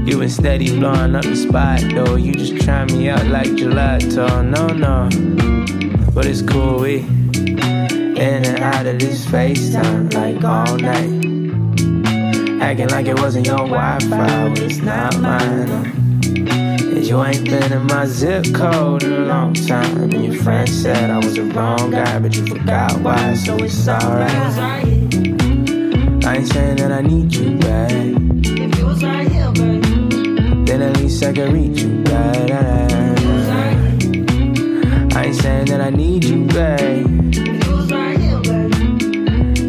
[0.07, 2.15] You been steady blowing up the spot though.
[2.15, 4.41] You just try me out like gelato.
[4.41, 5.09] No, no.
[6.13, 11.11] But it's cool, we in and out of this FaceTime like all night.
[12.61, 15.69] Acting like it wasn't your Wi-Fi, but it's not mine.
[15.69, 19.97] And you ain't been in my zip code in a long time.
[20.03, 23.85] And your friend said I was the wrong guy, but you forgot why, so it's
[23.89, 24.31] alright.
[26.25, 27.91] I ain't saying that I need you back.
[27.91, 29.86] If you was right here, baby,
[30.81, 32.03] then at least I can reach you.
[35.15, 37.35] I ain't saying that I need you babe.
[37.35, 38.41] If you was right here,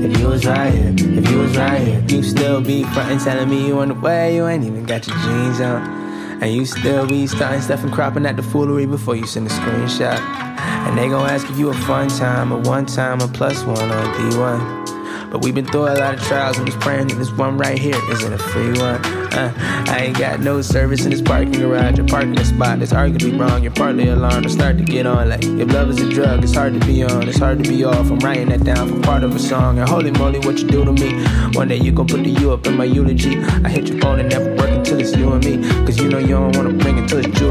[0.05, 3.49] if you was right here, if you was right here, you still be frontin' telling
[3.49, 5.97] me you on the way, you ain't even got your jeans on.
[6.43, 9.51] And you still be starting stuff and cropping at the foolery before you send a
[9.51, 10.19] screenshot.
[10.19, 13.91] And they gon' ask if you a fun time, a one time, a plus one,
[13.91, 15.31] or a D1.
[15.31, 17.79] But we've been through a lot of trials and just praying that this one right
[17.79, 19.18] here isn't a free one.
[19.39, 19.53] Uh,
[19.89, 23.63] I ain't got no service in this parking garage or parking spot that's arguably wrong.
[23.63, 25.29] You're partly alarmed to start to get on.
[25.29, 27.85] Like, if love is a drug, it's hard to be on, it's hard to be
[27.85, 28.11] off.
[28.11, 29.79] I'm writing that down for part of a song.
[29.79, 31.25] And holy moly, what you do to me.
[31.53, 33.39] One day you gon' put the you up in my eulogy.
[33.39, 35.57] I hit your phone and never work until it's you and me.
[35.87, 37.48] Cause you know you don't wanna bring it till it's jewelry.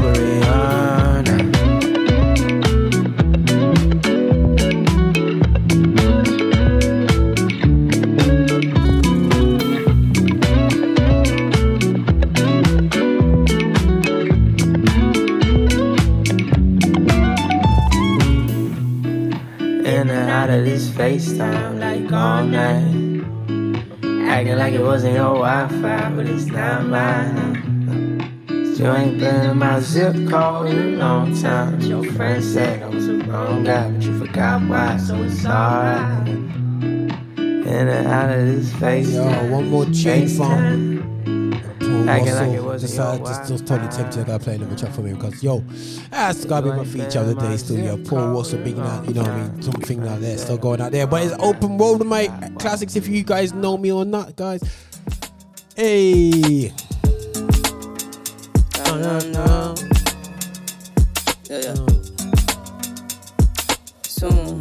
[21.38, 24.28] FaceTime like all night.
[24.28, 28.74] Acting like it wasn't your Wi-Fi, but it's not mine.
[28.74, 31.80] Still ain't been in my zip code in a long time.
[31.80, 36.28] Your friend said I was the wrong guy, but you forgot why, so it's alright.
[36.28, 39.12] In and out of this face.
[39.12, 40.87] Yo, one more from Paul
[42.08, 44.20] Acting like it wasn't Decided your just, just totally tempted.
[44.20, 45.60] I gotta play another track for me because yo,
[46.10, 47.78] that's gotta be my feature of the day still.
[47.78, 49.62] Yo, Paul Russell, big out, you know what I mean?
[49.62, 51.06] Something like that still going out there.
[51.06, 52.30] But it's open road, mate.
[52.58, 54.62] Classics if you guys know me or not, guys.
[55.76, 56.72] Hey.
[58.86, 59.74] No, no, no.
[61.48, 61.74] Yeah, yeah.
[61.74, 61.98] Mm.
[64.02, 64.58] Soon,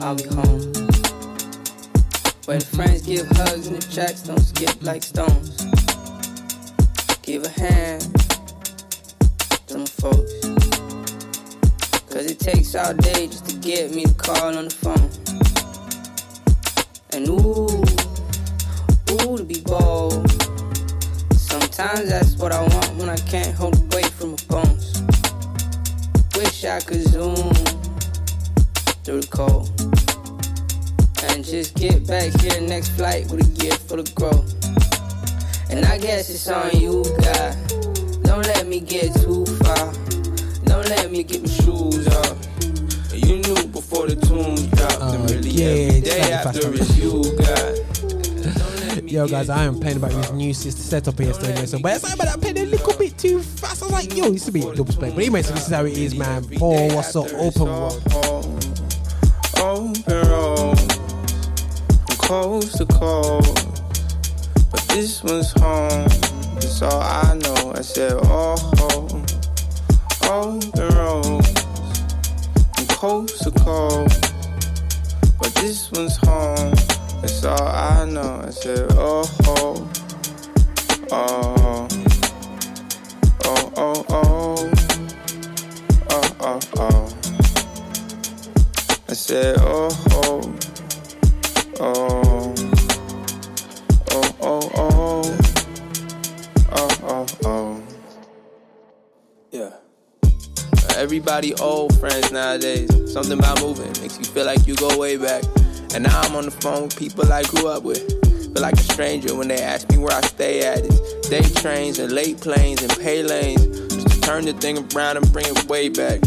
[0.00, 0.79] I'll be home.
[2.50, 5.54] Where the friends give hugs and the tracks don't skip like stones.
[7.22, 8.02] Give a hand
[9.68, 10.32] to them folks.
[12.10, 15.10] Cause it takes all day just to get me to call on the phone.
[17.12, 17.70] And ooh,
[19.12, 20.28] ooh, to be bold.
[21.34, 25.00] Sometimes that's what I want when I can't hold the weight from my bones.
[26.34, 27.54] Wish I could zoom
[29.04, 29.79] through the cold.
[31.28, 34.54] And just get back here next flight with a gift for the growth.
[35.70, 37.56] And I guess it's on you, God.
[38.24, 39.92] Don't let me get too far.
[40.64, 42.38] Don't let me get my shoes off.
[43.12, 45.14] You knew before the tunes dropped.
[45.14, 47.90] and oh, really yeah, every day after it's you, God.
[49.10, 51.50] Yo, guys, I am playing about this new system setup here still.
[51.50, 53.82] Anyway, so, but like, but I played a little bit too fast.
[53.82, 55.10] I was like, yo, this to be a double play.
[55.10, 56.44] But anyway, so this is how it is, man.
[56.44, 57.26] Paul, what's up?
[57.34, 58.19] Open road.
[62.60, 63.40] home's to call,
[64.70, 66.08] but this one's home.
[66.54, 67.72] That's all I know.
[67.74, 69.24] I said oh oh,
[70.28, 71.62] all the roads
[72.74, 74.34] from coast to coast,
[75.38, 76.74] but this one's home.
[77.22, 78.42] That's all I know.
[78.46, 79.90] I said oh oh,
[81.12, 81.88] oh,
[83.44, 84.70] oh, oh,
[86.10, 87.16] oh, oh, oh.
[89.08, 90.58] I said oh oh,
[91.80, 92.29] oh.
[101.30, 102.90] Everybody old friends nowadays.
[103.12, 105.44] Something about moving makes you feel like you go way back.
[105.94, 108.02] And now I'm on the phone with people I grew up with.
[108.52, 110.78] Feel like a stranger when they ask me where I stay at.
[110.78, 113.64] It's day trains and late planes and pay lanes.
[113.94, 116.20] Just turn the thing around and bring it way back.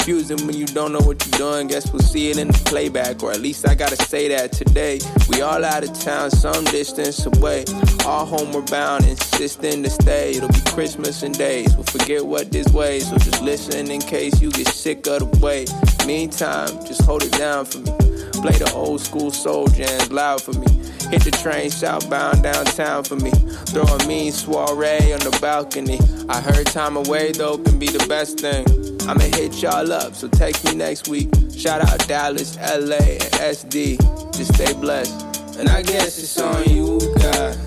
[0.00, 1.66] Confusing when you don't know what you're doing.
[1.66, 4.98] Guess we'll see it in the playback, or at least I gotta say that today.
[5.28, 7.66] We all out of town, some distance away.
[8.06, 10.30] All homeward bound, insisting to stay.
[10.30, 11.76] It'll be Christmas and days.
[11.76, 15.38] We'll forget what this way, so just listen in case you get sick of the
[15.38, 15.66] way.
[16.06, 17.92] Meantime, just hold it down for me.
[18.40, 20.66] Play the old school soul jams loud for me.
[21.10, 23.32] Hit the train southbound downtown for me.
[23.68, 25.98] Throw a mean soiree on the balcony.
[26.30, 28.64] I heard time away though can be the best thing.
[29.10, 31.30] I'ma hit y'all up, so take me next week.
[31.52, 33.98] Shout out Dallas, LA, and SD.
[34.36, 35.58] Just stay blessed.
[35.58, 37.58] And I guess it's on you, God.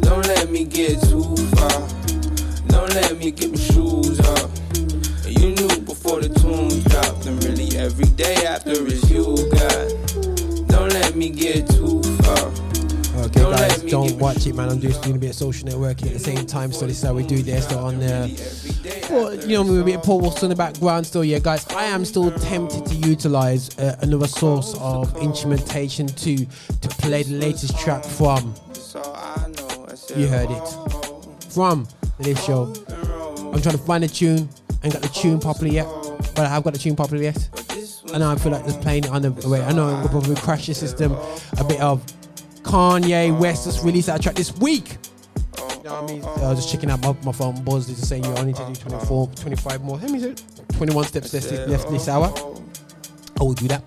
[0.00, 1.86] Don't let me get too far.
[2.68, 4.50] Don't let me get my shoes off.
[5.26, 10.66] You knew before the tunes dropped, and really every day after is you, God.
[10.68, 12.69] Don't let me get too far.
[13.20, 14.70] Okay, guys, don't watch it, man.
[14.70, 17.02] I'm just doing a bit of social networking at the same time, so this is
[17.02, 17.68] how we do this.
[17.68, 18.28] So on there,
[19.10, 21.06] well, you know, with a bit of Paul Wilson in the background.
[21.06, 26.36] Still, yeah, guys, I am still tempted to utilize uh, another source of instrumentation to
[26.46, 28.54] to play the latest track from.
[30.16, 31.86] You heard it from
[32.18, 32.72] this Show.
[33.52, 34.48] I'm trying to find a tune.
[34.82, 35.86] I ain't got the tune properly yet,
[36.34, 37.48] but I have got the tune properly yet.
[38.14, 39.62] And I feel like just playing it on the way.
[39.62, 41.12] I know we'll probably crash the system.
[41.58, 42.02] A bit of
[42.70, 44.96] Kanye West just released that track this week.
[45.78, 47.64] You know what I Hemi's uh, just checking out my, my phone.
[47.64, 49.98] Buzz is saying you only need to do 24, 25 more.
[49.98, 50.42] Hemi's at
[50.74, 52.32] 21 steps left, left this hour.
[53.40, 53.82] I will do that.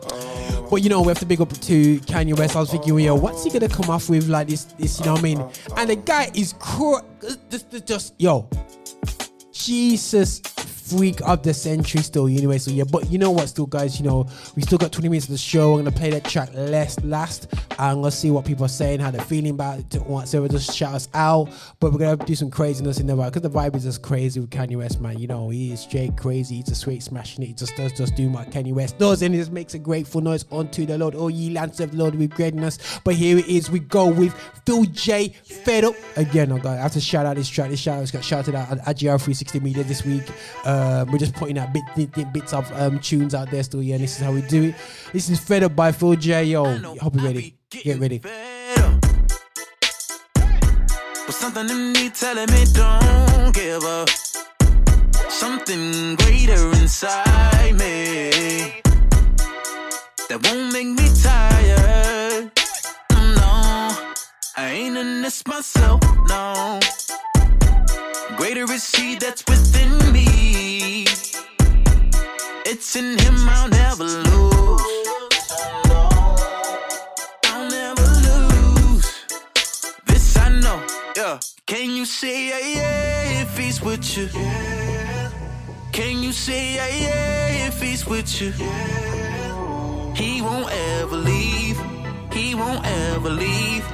[0.69, 2.57] But you know, we have to big up to Kanye West.
[2.57, 4.65] I was thinking, yo, what's he gonna come off with like this?
[4.65, 5.45] This, you know what I mean?
[5.77, 8.49] And the guy is cro- just, just, just yo,
[9.53, 10.41] Jesus
[10.83, 14.05] freak of the century still anyway so yeah but you know what still guys you
[14.05, 17.01] know we still got 20 minutes of the show i'm gonna play that track last
[17.05, 17.47] last
[17.79, 20.93] and let's see what people are saying how they're feeling about it whatever just shout
[20.93, 23.83] us out but we're gonna do some craziness in the vibe because the vibe is
[23.83, 27.01] just crazy with Kanye West man you know he is straight crazy he's just straight
[27.01, 29.73] smashing it he just does just do what Kanye West does and he just makes
[29.75, 33.15] a grateful noise unto the Lord oh ye lands of the Lord with greatness but
[33.15, 34.33] here it is we go with
[34.65, 35.29] Phil J.
[35.29, 38.11] Fed up again oh god I have to shout out this track this shout out
[38.11, 40.23] got shouted out at GR360 Media this week
[40.73, 43.83] um, we're just putting out bit, bit, bits of um, tunes out there still.
[43.83, 44.75] Yeah, and this is how we do it.
[45.11, 46.45] This is Fed Up by Phil J.
[46.45, 46.63] Yo,
[46.97, 47.55] hope you're ready.
[47.69, 48.19] Get ready.
[51.25, 54.09] But something in me telling me don't give up.
[55.29, 58.81] Something greater inside me
[60.29, 62.51] that won't make me tired.
[63.11, 63.91] No,
[64.57, 66.01] I ain't in this myself.
[66.27, 66.79] No,
[68.37, 69.43] greater is He that's
[84.17, 84.41] with you?
[85.91, 88.51] Can you say yeah, yeah if he's with you?
[90.15, 91.79] He won't ever leave.
[92.31, 93.85] He won't ever leave.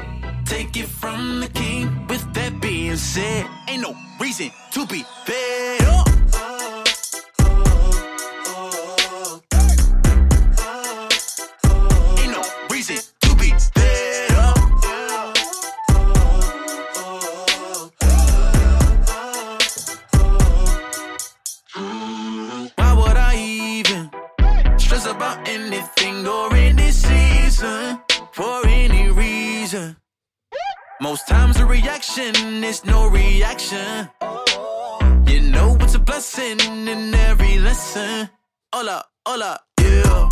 [0.45, 2.07] Take it from the king.
[2.07, 6.08] With that being said, ain't no reason to be fed
[32.69, 34.07] is no reaction.
[35.25, 38.29] You know it's a blessing in every lesson.
[38.73, 40.29] Hola, hola, yeah.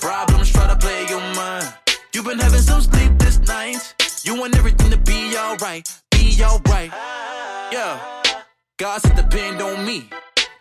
[0.00, 1.68] Problems try to play your mind.
[2.14, 4.24] You've been having some sleepless nights.
[4.24, 6.90] You want everything to be alright, be alright.
[7.76, 8.22] Yeah.
[8.78, 10.08] God said depend on me.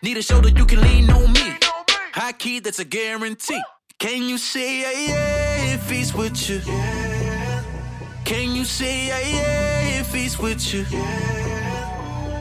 [0.04, 1.50] Need a shoulder you can lean on me.
[2.14, 3.62] High key, that's a guarantee.
[4.00, 6.60] Can you say yeah, yeah if he's with you?
[8.26, 10.84] Can you say yeah, yeah if he's with you?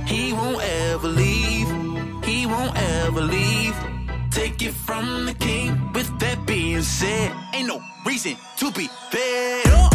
[0.07, 1.69] He won't ever leave.
[2.25, 3.75] He won't ever leave.
[4.31, 5.93] Take it from the king.
[5.93, 9.95] With that being said, ain't no reason to be fed up.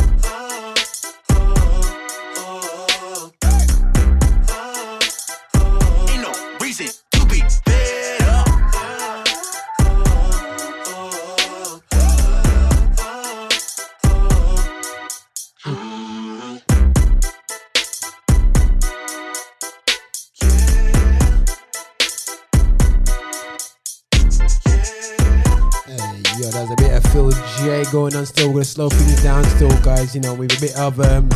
[27.94, 28.48] Going on still.
[28.48, 30.16] We're gonna slow things down still, guys.
[30.16, 31.30] You know, with a bit of um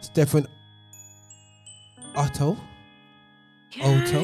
[0.00, 0.46] Stefan
[2.16, 2.56] Otto.
[3.82, 4.22] Otto.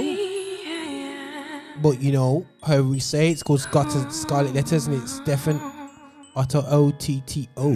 [1.82, 5.60] But you know, how we say it's called Scarlet, Scarlet Letters and it's Stefan
[6.34, 7.72] Otto O T T O.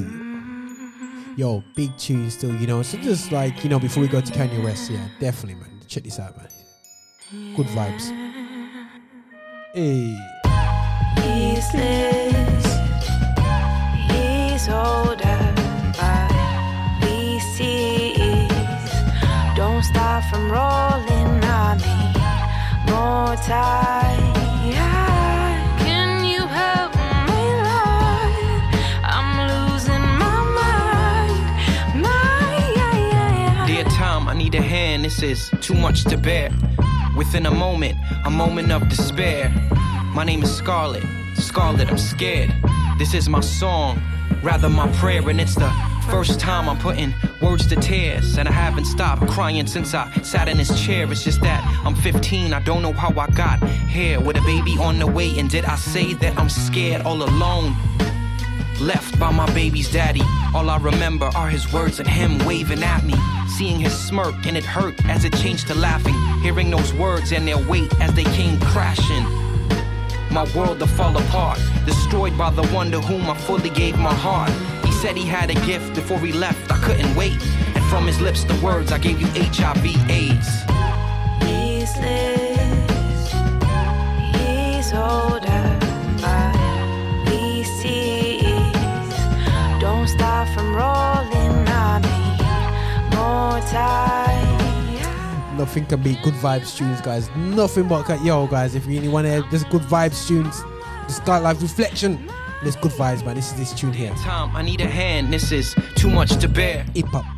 [1.37, 2.83] Yo, big tune still, you know.
[2.83, 5.83] So just like, you know, before we go to Kanye West, yeah, definitely man.
[5.87, 6.49] Check this out, man.
[7.57, 8.11] Good vibes.
[9.75, 10.17] Hey.
[23.47, 24.05] Time.
[33.67, 35.05] Dear Tom, I need a hand.
[35.05, 36.51] This is too much to bear.
[37.17, 39.53] Within a moment, a moment of despair.
[40.15, 41.05] My name is Scarlet.
[41.37, 42.53] Scarlet, I'm scared.
[42.99, 44.01] This is my song,
[44.45, 45.73] rather my prayer, and it's the
[46.11, 48.37] first time I'm putting words to tears.
[48.37, 51.11] And I haven't stopped crying since I sat in this chair.
[51.11, 54.77] It's just that I'm 15, I don't know how I got here with a baby
[54.79, 55.39] on the way.
[55.39, 57.75] And did I say that I'm scared all alone?
[58.81, 60.23] Left by my baby's daddy.
[60.55, 63.15] All I remember are his words and him waving at me.
[63.49, 66.15] Seeing his smirk and it hurt as it changed to laughing.
[66.43, 69.44] Hearing those words and their weight as they came crashing.
[70.35, 74.13] My world to fall apart, destroyed by the one to whom I fully gave my
[74.13, 74.51] heart.
[74.85, 77.41] He said he had a gift before he left, I couldn't wait.
[77.77, 80.49] And From his lips, the words I gave you HIV AIDS.
[81.47, 82.91] He's lit.
[84.35, 85.44] He's older,
[95.65, 97.31] Nothing can be good vibes tunes, guys.
[97.37, 98.75] Nothing but yo, guys.
[98.75, 100.63] If you really want to, just good vibes tunes.
[101.09, 102.29] Just start life reflection.
[102.65, 103.35] There's good vibes, man.
[103.35, 104.15] This is this tune here.
[104.15, 105.31] Time, I need a hand.
[105.31, 106.87] This is too much to bear.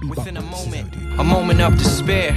[0.09, 2.33] Within a moment, a moment of despair.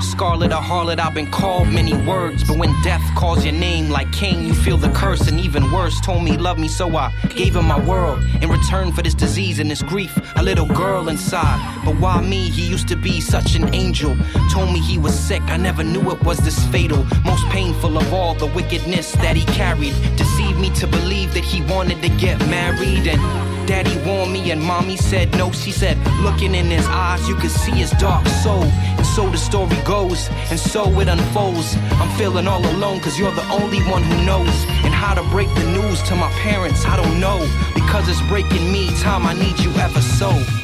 [0.00, 2.42] Scarlet or harlot, I've been called many words.
[2.44, 5.28] But when death calls your name like Cain, you feel the curse.
[5.28, 8.22] And even worse, told me he loved me, so I gave him my world.
[8.40, 11.60] In return for this disease and this grief, a little girl inside.
[11.84, 12.48] But why me?
[12.48, 14.16] He used to be such an angel.
[14.50, 17.04] Told me he was sick, I never knew it was this fatal.
[17.22, 19.92] Most painful of all, the wickedness that he carried.
[20.16, 23.06] Deceived me to believe that he wanted to get married.
[23.06, 23.20] And
[23.66, 25.52] Daddy warned me and mommy said no.
[25.52, 28.64] She said, looking in his eyes, you could see his dark soul.
[28.64, 31.76] And so the story goes, and so it unfolds.
[32.00, 34.64] I'm feeling all alone, cause you're the only one who knows.
[34.84, 37.38] And how to break the news to my parents, I don't know.
[37.74, 40.59] Because it's breaking me, time I need you ever so.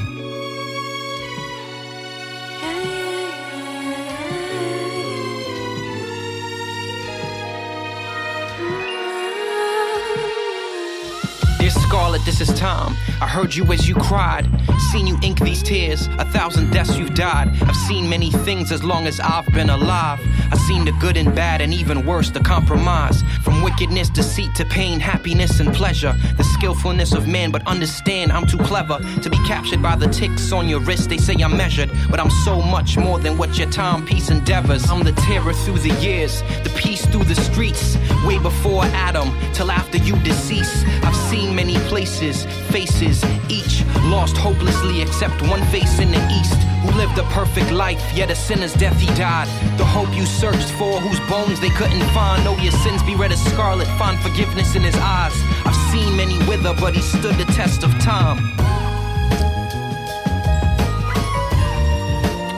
[12.16, 12.96] Scarlet, this is Tom.
[13.20, 14.48] I heard you as you cried.
[14.92, 16.06] Seen you ink these tears.
[16.18, 17.48] A thousand deaths you've died.
[17.62, 20.20] I've seen many things as long as I've been alive.
[20.50, 23.22] I've seen the good and bad, and even worse, the compromise.
[23.42, 26.14] From wickedness, deceit to pain, happiness and pleasure.
[26.36, 30.52] The skillfulness of man, but understand I'm too clever to be captured by the ticks
[30.52, 31.10] on your wrist.
[31.10, 34.88] They say I'm measured, but I'm so much more than what your timepiece endeavors.
[34.88, 37.98] I'm the terror through the years, the peace through the streets.
[38.24, 40.84] Way before Adam, till after you decease.
[41.02, 46.54] I've seen many places, faces, faces, each lost hopelessly, except one face in the east
[46.82, 49.48] who lived a perfect life, yet a sinner's death he died.
[49.76, 52.44] The hope you searched for, whose bones they couldn't find.
[52.44, 55.34] Know your sins be red as scarlet, find forgiveness in his eyes.
[55.64, 58.38] I've seen many wither, but he stood the test of time.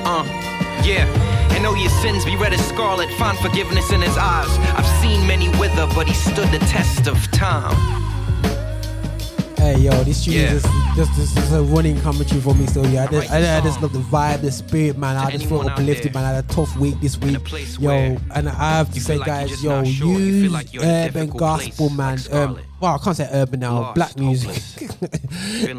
[0.04, 0.24] Uh,
[0.84, 1.06] yeah.
[1.52, 4.52] And know your sins be red as scarlet, find forgiveness in his eyes.
[4.76, 8.07] I've seen many wither, but he stood the test of time.
[9.68, 12.64] Hey yo, this tune is just, just this is a running commentary for me.
[12.64, 15.18] So yeah, I just, I, I just love the vibe, the spirit, man.
[15.18, 16.24] I just feel uplifted, man.
[16.24, 17.36] I had a tough week this week,
[17.78, 18.16] yo.
[18.34, 22.18] And I have to say, guys, yo, use urban gospel, man.
[22.32, 23.92] Um, well, I can't say urban now.
[23.92, 24.54] Black music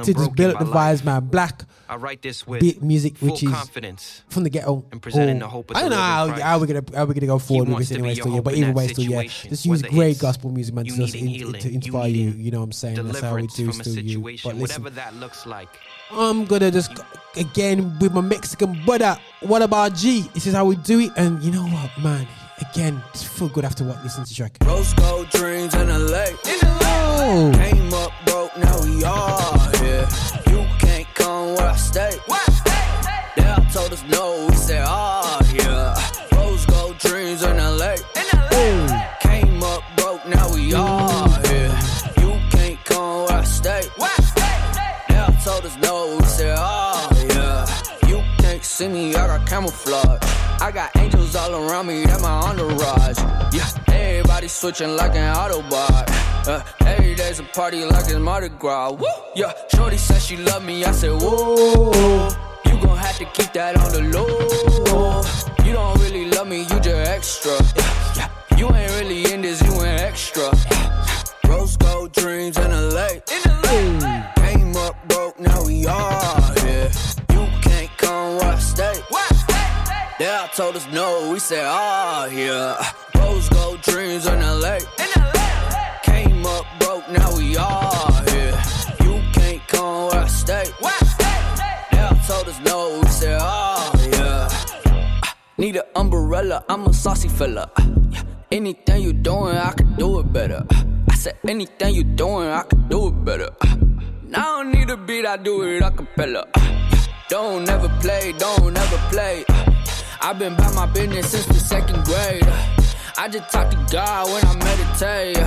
[0.03, 1.25] to just build up the vibes, man.
[1.25, 4.85] Black I write this with beat music, full which is confidence from the ghetto.
[4.91, 6.43] and presenting Oh, the hope of I don't know delivering how, Christ.
[6.43, 8.13] how we're gonna how we're gonna go forward with this to anyway.
[8.13, 9.23] Still, yeah, but in either that way, still, yeah.
[9.23, 12.25] Just use great gospel music, man, to just in, to inspire you.
[12.27, 12.95] needing You know what I'm saying?
[13.07, 14.09] That's how we do from a still you.
[14.09, 15.69] situation, But listen, whatever that looks like.
[16.11, 16.91] I'm gonna just
[17.35, 19.17] again with my Mexican brother.
[19.41, 20.31] What up RG?
[20.33, 22.27] This is how we do it, and you know what, man?
[22.71, 24.57] Again, it's feel good after what listening to the track.
[24.63, 26.25] Rose gold dreams in LA.
[27.21, 27.51] Oh.
[27.55, 29.68] Came up broke, now we are
[31.59, 32.11] where I stay.
[33.35, 35.95] They all told us no, we said ah yeah.
[36.35, 37.95] Rose gold dreams in LA.
[39.21, 41.75] Came up broke, now we are here.
[42.21, 43.81] You can't come where I stay.
[45.07, 48.09] They all told us no, we said ah yeah.
[48.09, 50.19] You can't see me, I got camouflage.
[50.61, 53.19] I got angels all around me, that my entourage.
[53.53, 53.69] Yeah,
[54.49, 56.05] switching like an Autobot.
[56.47, 58.91] Uh, every day's a party like it's Mardi Gras.
[58.91, 59.05] Woo!
[59.35, 62.29] Yeah, Shorty said she love me, I said, whoa.
[62.65, 65.21] You gon' have to keep that on the low.
[65.65, 67.51] You don't really love me, you just extra.
[67.75, 68.57] Yeah, yeah.
[68.57, 70.49] You ain't really in this, you ain't extra.
[71.47, 73.09] Rose gold dreams in LA.
[74.37, 76.89] Came up broke, now we are here.
[77.33, 79.28] You can't come where I stay.
[80.19, 82.75] They all told us no, we said ah yeah.
[83.15, 84.79] Rose gold dreams in LA.
[86.03, 88.59] Came up broke, now we are here.
[88.99, 90.65] You can't come where I stay.
[91.91, 94.49] They all told us no, we said ah yeah.
[95.57, 97.71] Need an umbrella, I'm a saucy fella.
[98.51, 100.65] Anything you doing, I could do it better.
[101.09, 103.51] I said anything you doing, I could do it better.
[104.27, 106.45] Now I don't need a beat, I do it a cappella.
[107.29, 109.45] Don't never play, don't never play.
[110.21, 112.43] I've been by my business since the second grade.
[113.17, 115.37] I just talk to God when I meditate.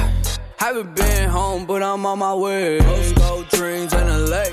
[0.57, 2.79] Haven't been home, but I'm on my way.
[2.79, 4.45] Rose gold dreams in LA.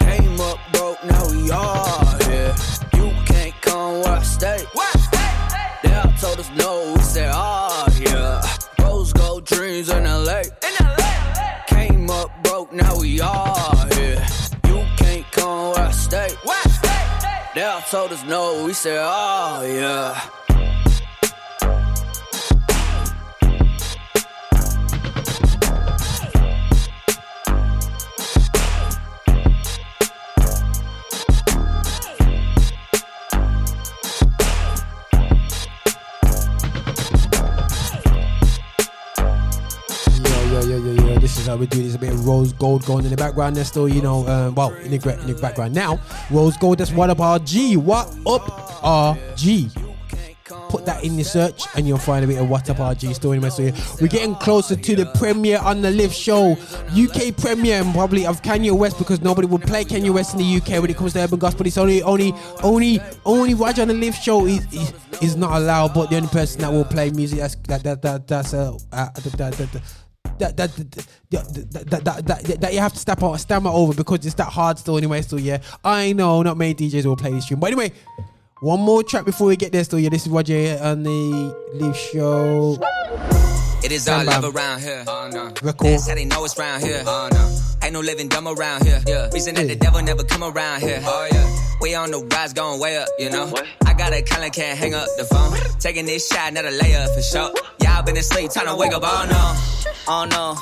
[0.00, 2.54] Came up broke, now we are here.
[2.94, 4.64] You can't come where I stay.
[5.82, 8.42] They all told us no, we said ah yeah.
[8.84, 10.42] Rose gold dreams in LA.
[11.68, 14.22] Came up broke, now we are here.
[14.66, 16.28] You can't come where I stay.
[17.54, 20.20] They all told us no, we said, oh yeah.
[41.30, 41.94] This is how we do this.
[41.94, 43.54] A bit of rose gold going in the background.
[43.54, 46.00] There's still, you know, um, well, in the, in the background now.
[46.28, 46.78] Rose gold.
[46.78, 47.76] That's what up RG.
[47.76, 48.42] What up
[48.82, 49.70] RG?
[50.70, 53.38] Put that in the search and you'll find a bit of what up RG story.
[53.38, 56.54] we're getting closer to the premiere on the Lift Show,
[56.98, 60.56] UK premiere, and probably of Kanye West because nobody will play Kanye West in the
[60.56, 61.64] UK when it comes to urban gospel.
[61.64, 65.94] It's only, only, only, only Roger on the Lift Show is, is, is not allowed.
[65.94, 69.10] But the only person that will play music that's that that, that that's uh, uh
[69.10, 69.82] that, that, that,
[70.40, 74.24] that, that, that, that, that, that, that, you have to step out, stammer over because
[74.26, 75.22] it's that hard still anyway.
[75.22, 77.92] Still, yeah, I know not many DJs will play this tune, but anyway,
[78.60, 79.84] one more track before we get there.
[79.84, 83.49] Still, yeah, this is Roger on the Lift Show.
[83.82, 85.04] It is all love around here.
[85.06, 85.86] Oh, Record.
[85.86, 87.02] That's how they know it's round here.
[87.06, 87.60] Uh, oh, no.
[87.82, 89.02] Ain't no living dumb around here.
[89.06, 89.30] Yeah.
[89.32, 91.00] Reason that the devil never come around here.
[91.02, 91.76] Oh yeah.
[91.80, 93.52] We on the rise going way up, you know.
[93.86, 95.56] I got a color, can't hang up the phone.
[95.78, 97.50] Taking this shot, not a layup for sure.
[97.82, 99.02] Y'all been asleep, time to wake up.
[99.02, 99.54] Oh no,
[100.08, 100.56] oh no.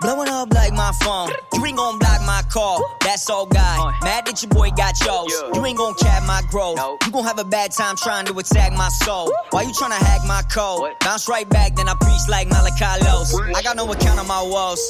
[0.00, 1.30] Blowing up like my phone.
[1.52, 2.96] You ain't gon' block my call.
[3.00, 3.94] That's all God.
[4.02, 5.34] Mad that your boy got yours.
[5.54, 6.78] You ain't gon' cap my growth.
[7.04, 9.30] You gon' have a bad time trying to attack my soul.
[9.50, 10.94] Why you tryna hack my code?
[11.00, 13.38] Bounce right back, then I preach like Malachi Los.
[13.54, 14.80] I got no account on my walls.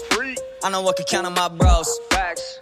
[0.62, 1.98] I know I can count on my bros.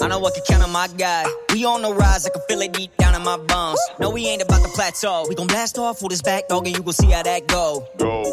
[0.00, 1.26] I know I can count on my guy.
[1.52, 3.80] We on the rise, I can feel it deep down in my bones.
[3.98, 5.26] No, we ain't about to plateau.
[5.28, 7.86] We gon' blast off with this back dog, and you gon' see how that go.
[7.96, 8.32] Go.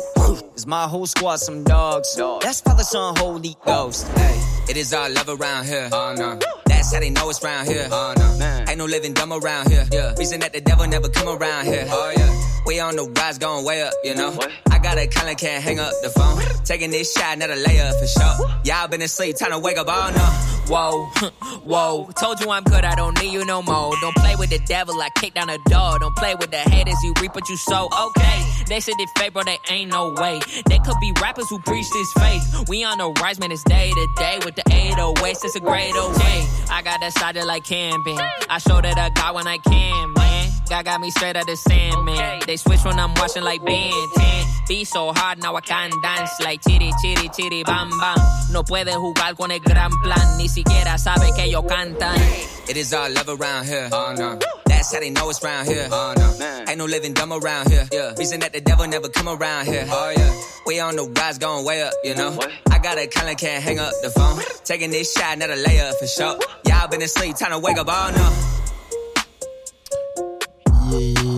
[0.53, 2.15] It's my whole squad, some dogs.
[2.41, 4.07] That's Father, Son, Holy Ghost.
[4.09, 4.39] Hey,
[4.69, 5.89] it is our love around here.
[5.91, 6.39] Oh no.
[6.85, 7.87] That's how they know it's round here.
[7.91, 8.65] Uh, oh no.
[8.69, 9.87] Ain't no living dumb around here.
[9.91, 10.13] Yeah.
[10.19, 11.83] Reason that the devil never come around here.
[11.89, 12.61] Oh yeah.
[12.67, 14.37] We on the rise, going way up, you know.
[14.69, 16.39] I got a color, can't hang up the phone.
[16.63, 18.59] Taking this shot, not a layup for sure.
[18.65, 19.87] Y'all been asleep, time to wake up.
[19.89, 20.55] Oh no.
[20.67, 21.05] Whoa,
[21.63, 22.09] whoa.
[22.19, 23.93] Told you I'm good, I don't need you no more.
[24.01, 25.99] Don't play with the devil, I kick down the door.
[25.99, 27.87] Don't play with the haters, you reap what you sow.
[28.07, 30.39] Okay, they said they fake, bro, they ain't no way.
[30.67, 32.67] They could be rappers who preach this faith.
[32.67, 35.95] We on the rise, man, it's day to day with the 808s, it's a great
[35.95, 36.47] old way.
[36.75, 38.19] I got that side like camping.
[38.49, 40.51] I show that I got when I can, man.
[40.69, 42.41] God got me straight out the sand, man.
[42.45, 44.45] They switch when I'm watching like Ben 10.
[44.67, 48.17] Be so hard, now I can dance like chiri, chiri, chiri, bam, bam.
[48.51, 52.19] No puede jugar con el gran plan, ni siquiera sabe que yo cantan.
[52.67, 53.87] It is all love around here.
[53.93, 54.37] Oh no.
[54.85, 55.89] That's how they know it's round here.
[55.91, 56.63] Oh no.
[56.69, 57.89] Ain't no living dumb around here.
[57.91, 58.13] Yeah.
[58.19, 59.83] Reason that the devil never come around here.
[59.89, 60.41] Oh yeah.
[60.67, 62.37] We on the rise, going way up, you know.
[62.69, 64.39] I got a color, can't hang up the phone.
[64.63, 66.37] Taking this shot, not a layup for sure.
[66.67, 67.87] Y'all been asleep, time to wake up.
[67.89, 68.64] Oh no.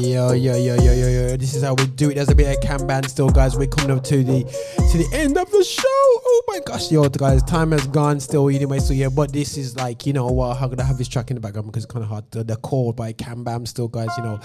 [0.07, 1.35] Yo, yo, yo, yo, yo, yo.
[1.35, 2.15] This is how we do it.
[2.15, 3.57] There's a bit of Kamban still, guys.
[3.57, 5.83] We're coming up to the to the end of the show.
[5.83, 8.79] Oh my gosh, yo, guys, time has gone still anyway.
[8.79, 10.61] So yeah, but this is like, you know, what?
[10.61, 12.31] I'm gonna have this track in the background because it's kind of hard.
[12.31, 14.07] To, the call by Kamban still, guys.
[14.15, 14.39] You know,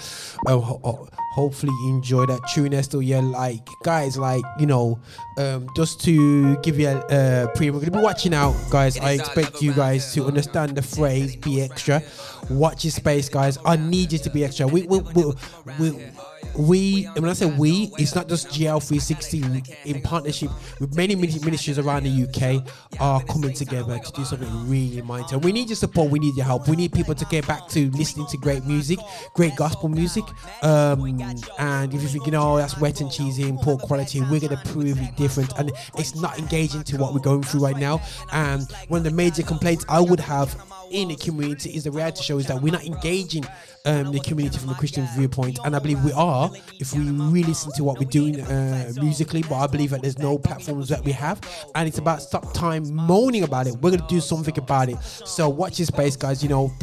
[0.47, 2.71] um, ho- ho- hopefully you enjoy that tune.
[2.71, 4.99] There still, yeah, like guys, like you know,
[5.37, 8.97] um, just to give you a uh, pre, we're gonna be watching out, guys.
[8.97, 12.03] I expect you guys to understand the phrase "be extra."
[12.49, 13.57] Watch your space, guys.
[13.65, 14.67] I need you to be extra.
[14.67, 15.33] We, we, we,
[15.79, 15.91] we,
[16.57, 20.49] we and when I say we, it's not just GL360 in partnership
[20.79, 22.65] with many ministries around the UK
[22.99, 25.35] are coming together to do something really mighty.
[25.37, 26.67] We need your support, we need your help.
[26.67, 28.99] We need people to get back to listening to great music,
[29.33, 30.23] great gospel music.
[30.61, 31.05] Um,
[31.59, 34.55] and if you think, you know, that's wet and cheesy and poor quality, we're going
[34.57, 35.57] to prove it different.
[35.57, 38.01] And it's not engaging to what we're going through right now.
[38.31, 40.55] And one of the major complaints I would have
[40.91, 43.43] in the community is the reality show is that we're not engaging
[43.85, 46.42] um, the community from a Christian viewpoint, and I believe we are
[46.79, 49.43] if we really listen to what we're doing uh, musically.
[49.43, 51.41] But I believe that there's no platforms that we have,
[51.75, 53.75] and it's about stop time moaning about it.
[53.75, 55.01] We're gonna do something about it.
[55.03, 56.43] So watch this space, guys.
[56.43, 56.73] You know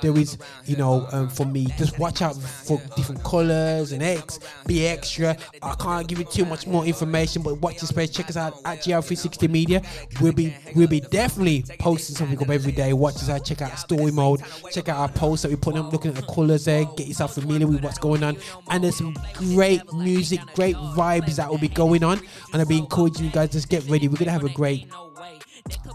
[0.00, 4.38] there is, you know, um, for me, just watch out for different colors and X.
[4.66, 5.36] Be extra.
[5.62, 8.10] I can't give you too much more information, but watch this space.
[8.10, 9.82] Check us out at GL360 Media.
[10.20, 12.92] We'll be we'll be definitely posting something up every day.
[12.92, 13.44] Watch us out.
[13.44, 14.42] Check out story mode.
[14.72, 15.92] Check out our posts that we put up.
[15.92, 16.84] Looking at the colors there.
[16.96, 18.36] Get yourself familiar with what's going on.
[18.70, 19.00] And there's
[19.34, 22.20] great music, great vibes that will be going on.
[22.52, 24.08] And I'll be encouraging you guys just get ready.
[24.08, 24.88] We're gonna have a great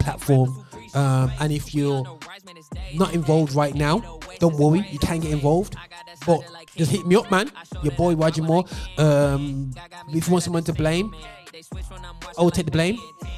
[0.00, 0.64] platform.
[0.94, 2.04] Um, and if you're
[2.94, 5.76] not involved right now, don't worry, you can get involved.
[6.26, 6.42] But
[6.76, 7.50] just hit me up, man.
[7.82, 8.64] Your boy Roger Moore.
[8.98, 9.72] Um,
[10.10, 11.14] if you want someone to blame,
[12.38, 12.96] I will take the blame.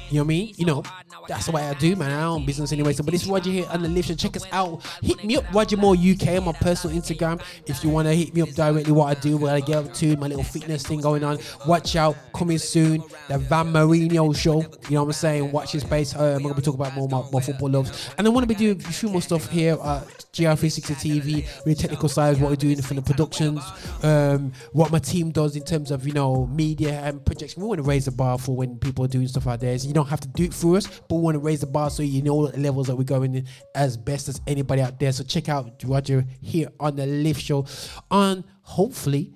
[0.09, 0.53] You know what I mean?
[0.57, 0.83] You know,
[1.27, 2.11] that's the way I do, man.
[2.11, 2.93] I own business anyway.
[2.93, 4.07] So, but this is Roger here on the lift.
[4.07, 4.85] So check us out.
[5.01, 7.41] Hit me up, Roger Moore UK on my personal Instagram.
[7.65, 9.93] If you want to hit me up directly, what I do, what I get up
[9.95, 11.39] to, my little fitness thing going on.
[11.67, 13.03] Watch out, coming soon.
[13.27, 14.61] The Van Marino show.
[14.61, 15.51] You know what I'm saying?
[15.51, 16.15] Watch this space.
[16.15, 18.09] Um, I'm going to be talking about more my, my football loves.
[18.17, 21.79] And I want to be doing a few more stuff here at GR360 TV, with
[21.79, 23.63] technical side, what we're doing for the productions,
[24.03, 27.61] um, what my team does in terms of, you know, media and projection.
[27.61, 29.77] We want to raise the bar for when people are doing stuff there.
[29.77, 31.67] So you don't have to do it for us, but we want to raise the
[31.67, 34.99] bar so you know the levels that we're going in as best as anybody out
[34.99, 35.11] there.
[35.11, 37.65] So check out Roger here on the Lift Show
[38.11, 39.33] on hopefully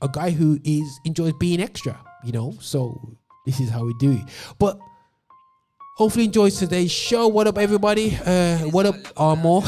[0.00, 2.54] a guy who is enjoys being extra, you know.
[2.60, 3.16] So
[3.46, 4.24] this is how we do it.
[4.58, 4.78] But
[5.96, 7.28] hopefully enjoys today's show.
[7.28, 8.18] What up, everybody?
[8.24, 9.60] Uh, what up, Armor?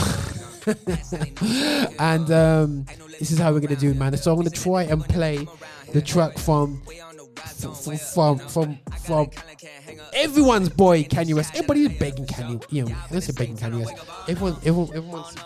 [1.98, 2.84] and um,
[3.18, 4.16] this is how we're gonna do, man.
[4.16, 5.46] So I'm gonna try and play
[5.92, 6.82] the track from
[7.36, 9.30] from from from, from
[10.14, 11.54] everyone's boy Kanye West.
[11.54, 12.64] Everybody's begging Kanye.
[12.70, 13.94] You know, let's say begging Kanye West.
[14.28, 15.36] Everyone, everyone, everyone's.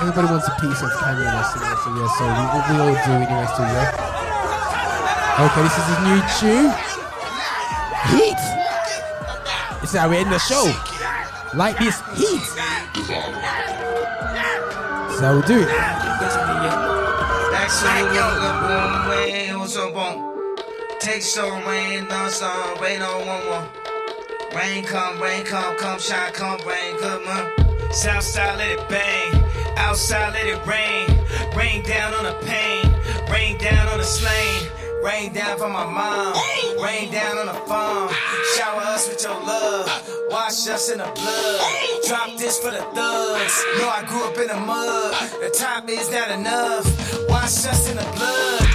[0.00, 2.94] Everybody wants a piece of Kanye West, you know, so yeah, so we, we all
[2.94, 4.20] do anyway, so yeah.
[5.40, 6.70] Okay, this is his new tune.
[8.10, 8.40] Heat.
[9.80, 10.64] This is how we end the show.
[11.54, 12.42] Like this heat.
[15.16, 16.99] So how we do it.
[21.00, 23.68] Take some rain, done some rain on one more.
[24.54, 27.92] Rain come, rain come, come shine, come rain, come on.
[27.92, 29.44] Southside let it bang,
[29.76, 31.08] outside let it rain.
[31.56, 32.84] Rain down on the pain,
[33.30, 34.79] rain down on the slain.
[35.02, 36.34] Rain down for my mom,
[36.82, 38.10] rain down on the farm.
[38.56, 39.86] Shower us with your love,
[40.30, 41.60] wash us in the blood.
[42.06, 43.64] Drop this for the thugs.
[43.78, 45.14] Know I grew up in the mud.
[45.40, 46.84] The top is not enough.
[47.28, 48.69] Wash us in the blood.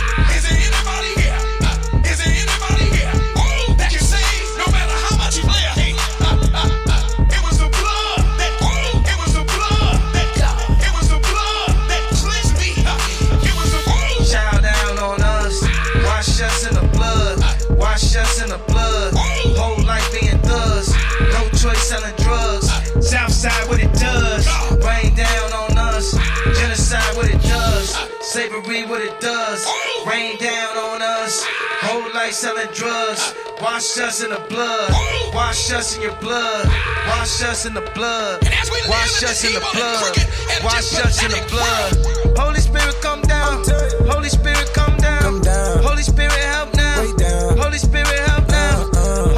[21.95, 22.67] Selling drugs.
[23.07, 24.47] Southside what it does,
[24.83, 26.13] rain down on us.
[26.57, 29.65] Genocide what it does, slavery what it does.
[30.07, 31.45] Rain down on us,
[31.85, 33.33] whole life selling drugs.
[33.61, 34.91] Wash us in the blood,
[35.33, 36.67] wash us in your blood,
[37.07, 38.43] wash us in the blood,
[38.89, 40.15] wash us in the blood,
[40.63, 42.37] wash us in the blood.
[42.37, 43.63] Holy Spirit come down,
[44.11, 45.41] Holy Spirit come down,
[45.81, 48.89] Holy Spirit help now, Holy Spirit help now,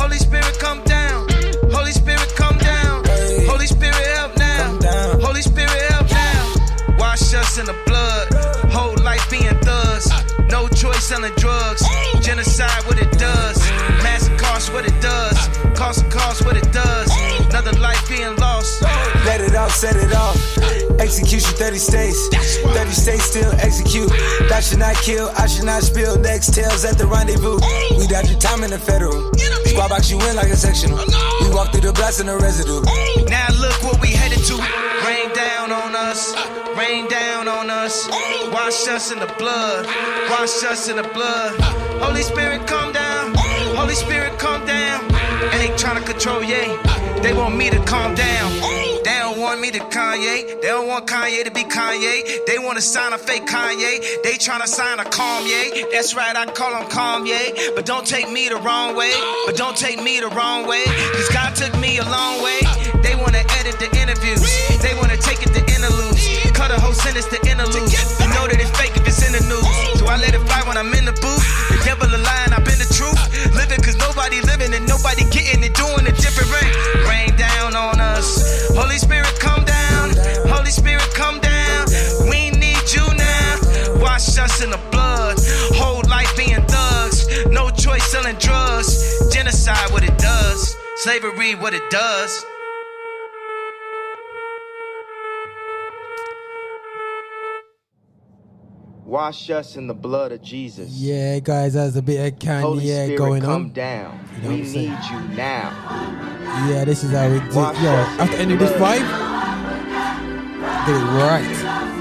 [0.02, 0.84] Holy Spirit come
[7.60, 8.28] in the blood,
[8.72, 10.12] whole life being thugs,
[10.52, 11.82] no choice selling drugs,
[12.22, 13.58] genocide what it does,
[14.04, 15.36] mass cost what it does,
[15.76, 17.10] cost of cost what it does,
[17.50, 18.82] another life being lost.
[19.26, 20.38] Let it off, set it off.
[21.00, 22.28] Execution 30 states.
[22.62, 24.10] 30 states still execute.
[24.50, 26.18] That should not kill, I should not spill.
[26.20, 27.58] Next tails at the rendezvous.
[27.98, 29.34] We dodge your time in the federal.
[29.66, 30.98] Squad box you in like a sectional.
[31.42, 32.82] We walk through the blast in the residue.
[33.30, 33.57] Now
[37.88, 38.08] us.
[38.52, 39.86] Wash us in the blood,
[40.30, 41.56] wash us in the blood.
[42.04, 43.34] Holy Spirit, come down.
[43.80, 45.02] Holy Spirit, come down.
[45.52, 46.68] And they tryna control, yeah.
[47.24, 48.52] They want me to calm down.
[49.06, 50.62] They don't want me to Kanye.
[50.62, 52.46] They don't want Kanye to be Kanye.
[52.46, 54.22] They wanna sign a fake Kanye.
[54.24, 55.90] They tryna sign a calm Kanye.
[55.92, 57.74] That's right, I call him Kanye.
[57.76, 59.14] But don't take me the wrong way.
[59.46, 60.84] But don't take me the wrong way.
[61.16, 62.60] Cause God took me a long way.
[63.02, 64.44] They wanna edit the interviews.
[64.84, 65.77] They wanna take it to
[66.72, 67.92] a whole sentence to interlude.
[68.20, 69.68] You know that it's fake if it's in the news.
[70.00, 71.46] So I let it fly when I'm in the booth.
[71.70, 73.20] The devil a lie I've been the truth.
[73.54, 75.78] Living cause nobody living and nobody getting it.
[75.78, 76.74] Doing a different rain.
[77.06, 78.74] Rain down on us.
[78.74, 80.18] Holy Spirit come down.
[80.50, 81.86] Holy Spirit come down.
[82.26, 84.02] We need you now.
[84.02, 85.38] Wash us in the blood.
[85.78, 87.30] Whole life being thugs.
[87.48, 88.98] No choice selling drugs.
[89.30, 90.76] Genocide what it does.
[90.98, 92.57] Slavery what it does.
[99.08, 100.90] Wash us in the blood of Jesus.
[100.90, 103.70] Yeah, guys, that's a bit of Holy Kanye Spirit, going come on.
[103.72, 104.20] down.
[104.36, 104.90] You know we what I'm saying?
[104.90, 106.68] need you now.
[106.70, 107.56] Yeah, this is how we do.
[107.56, 109.08] Wash Yo, after the ending this vibe,
[110.86, 111.97] get it right.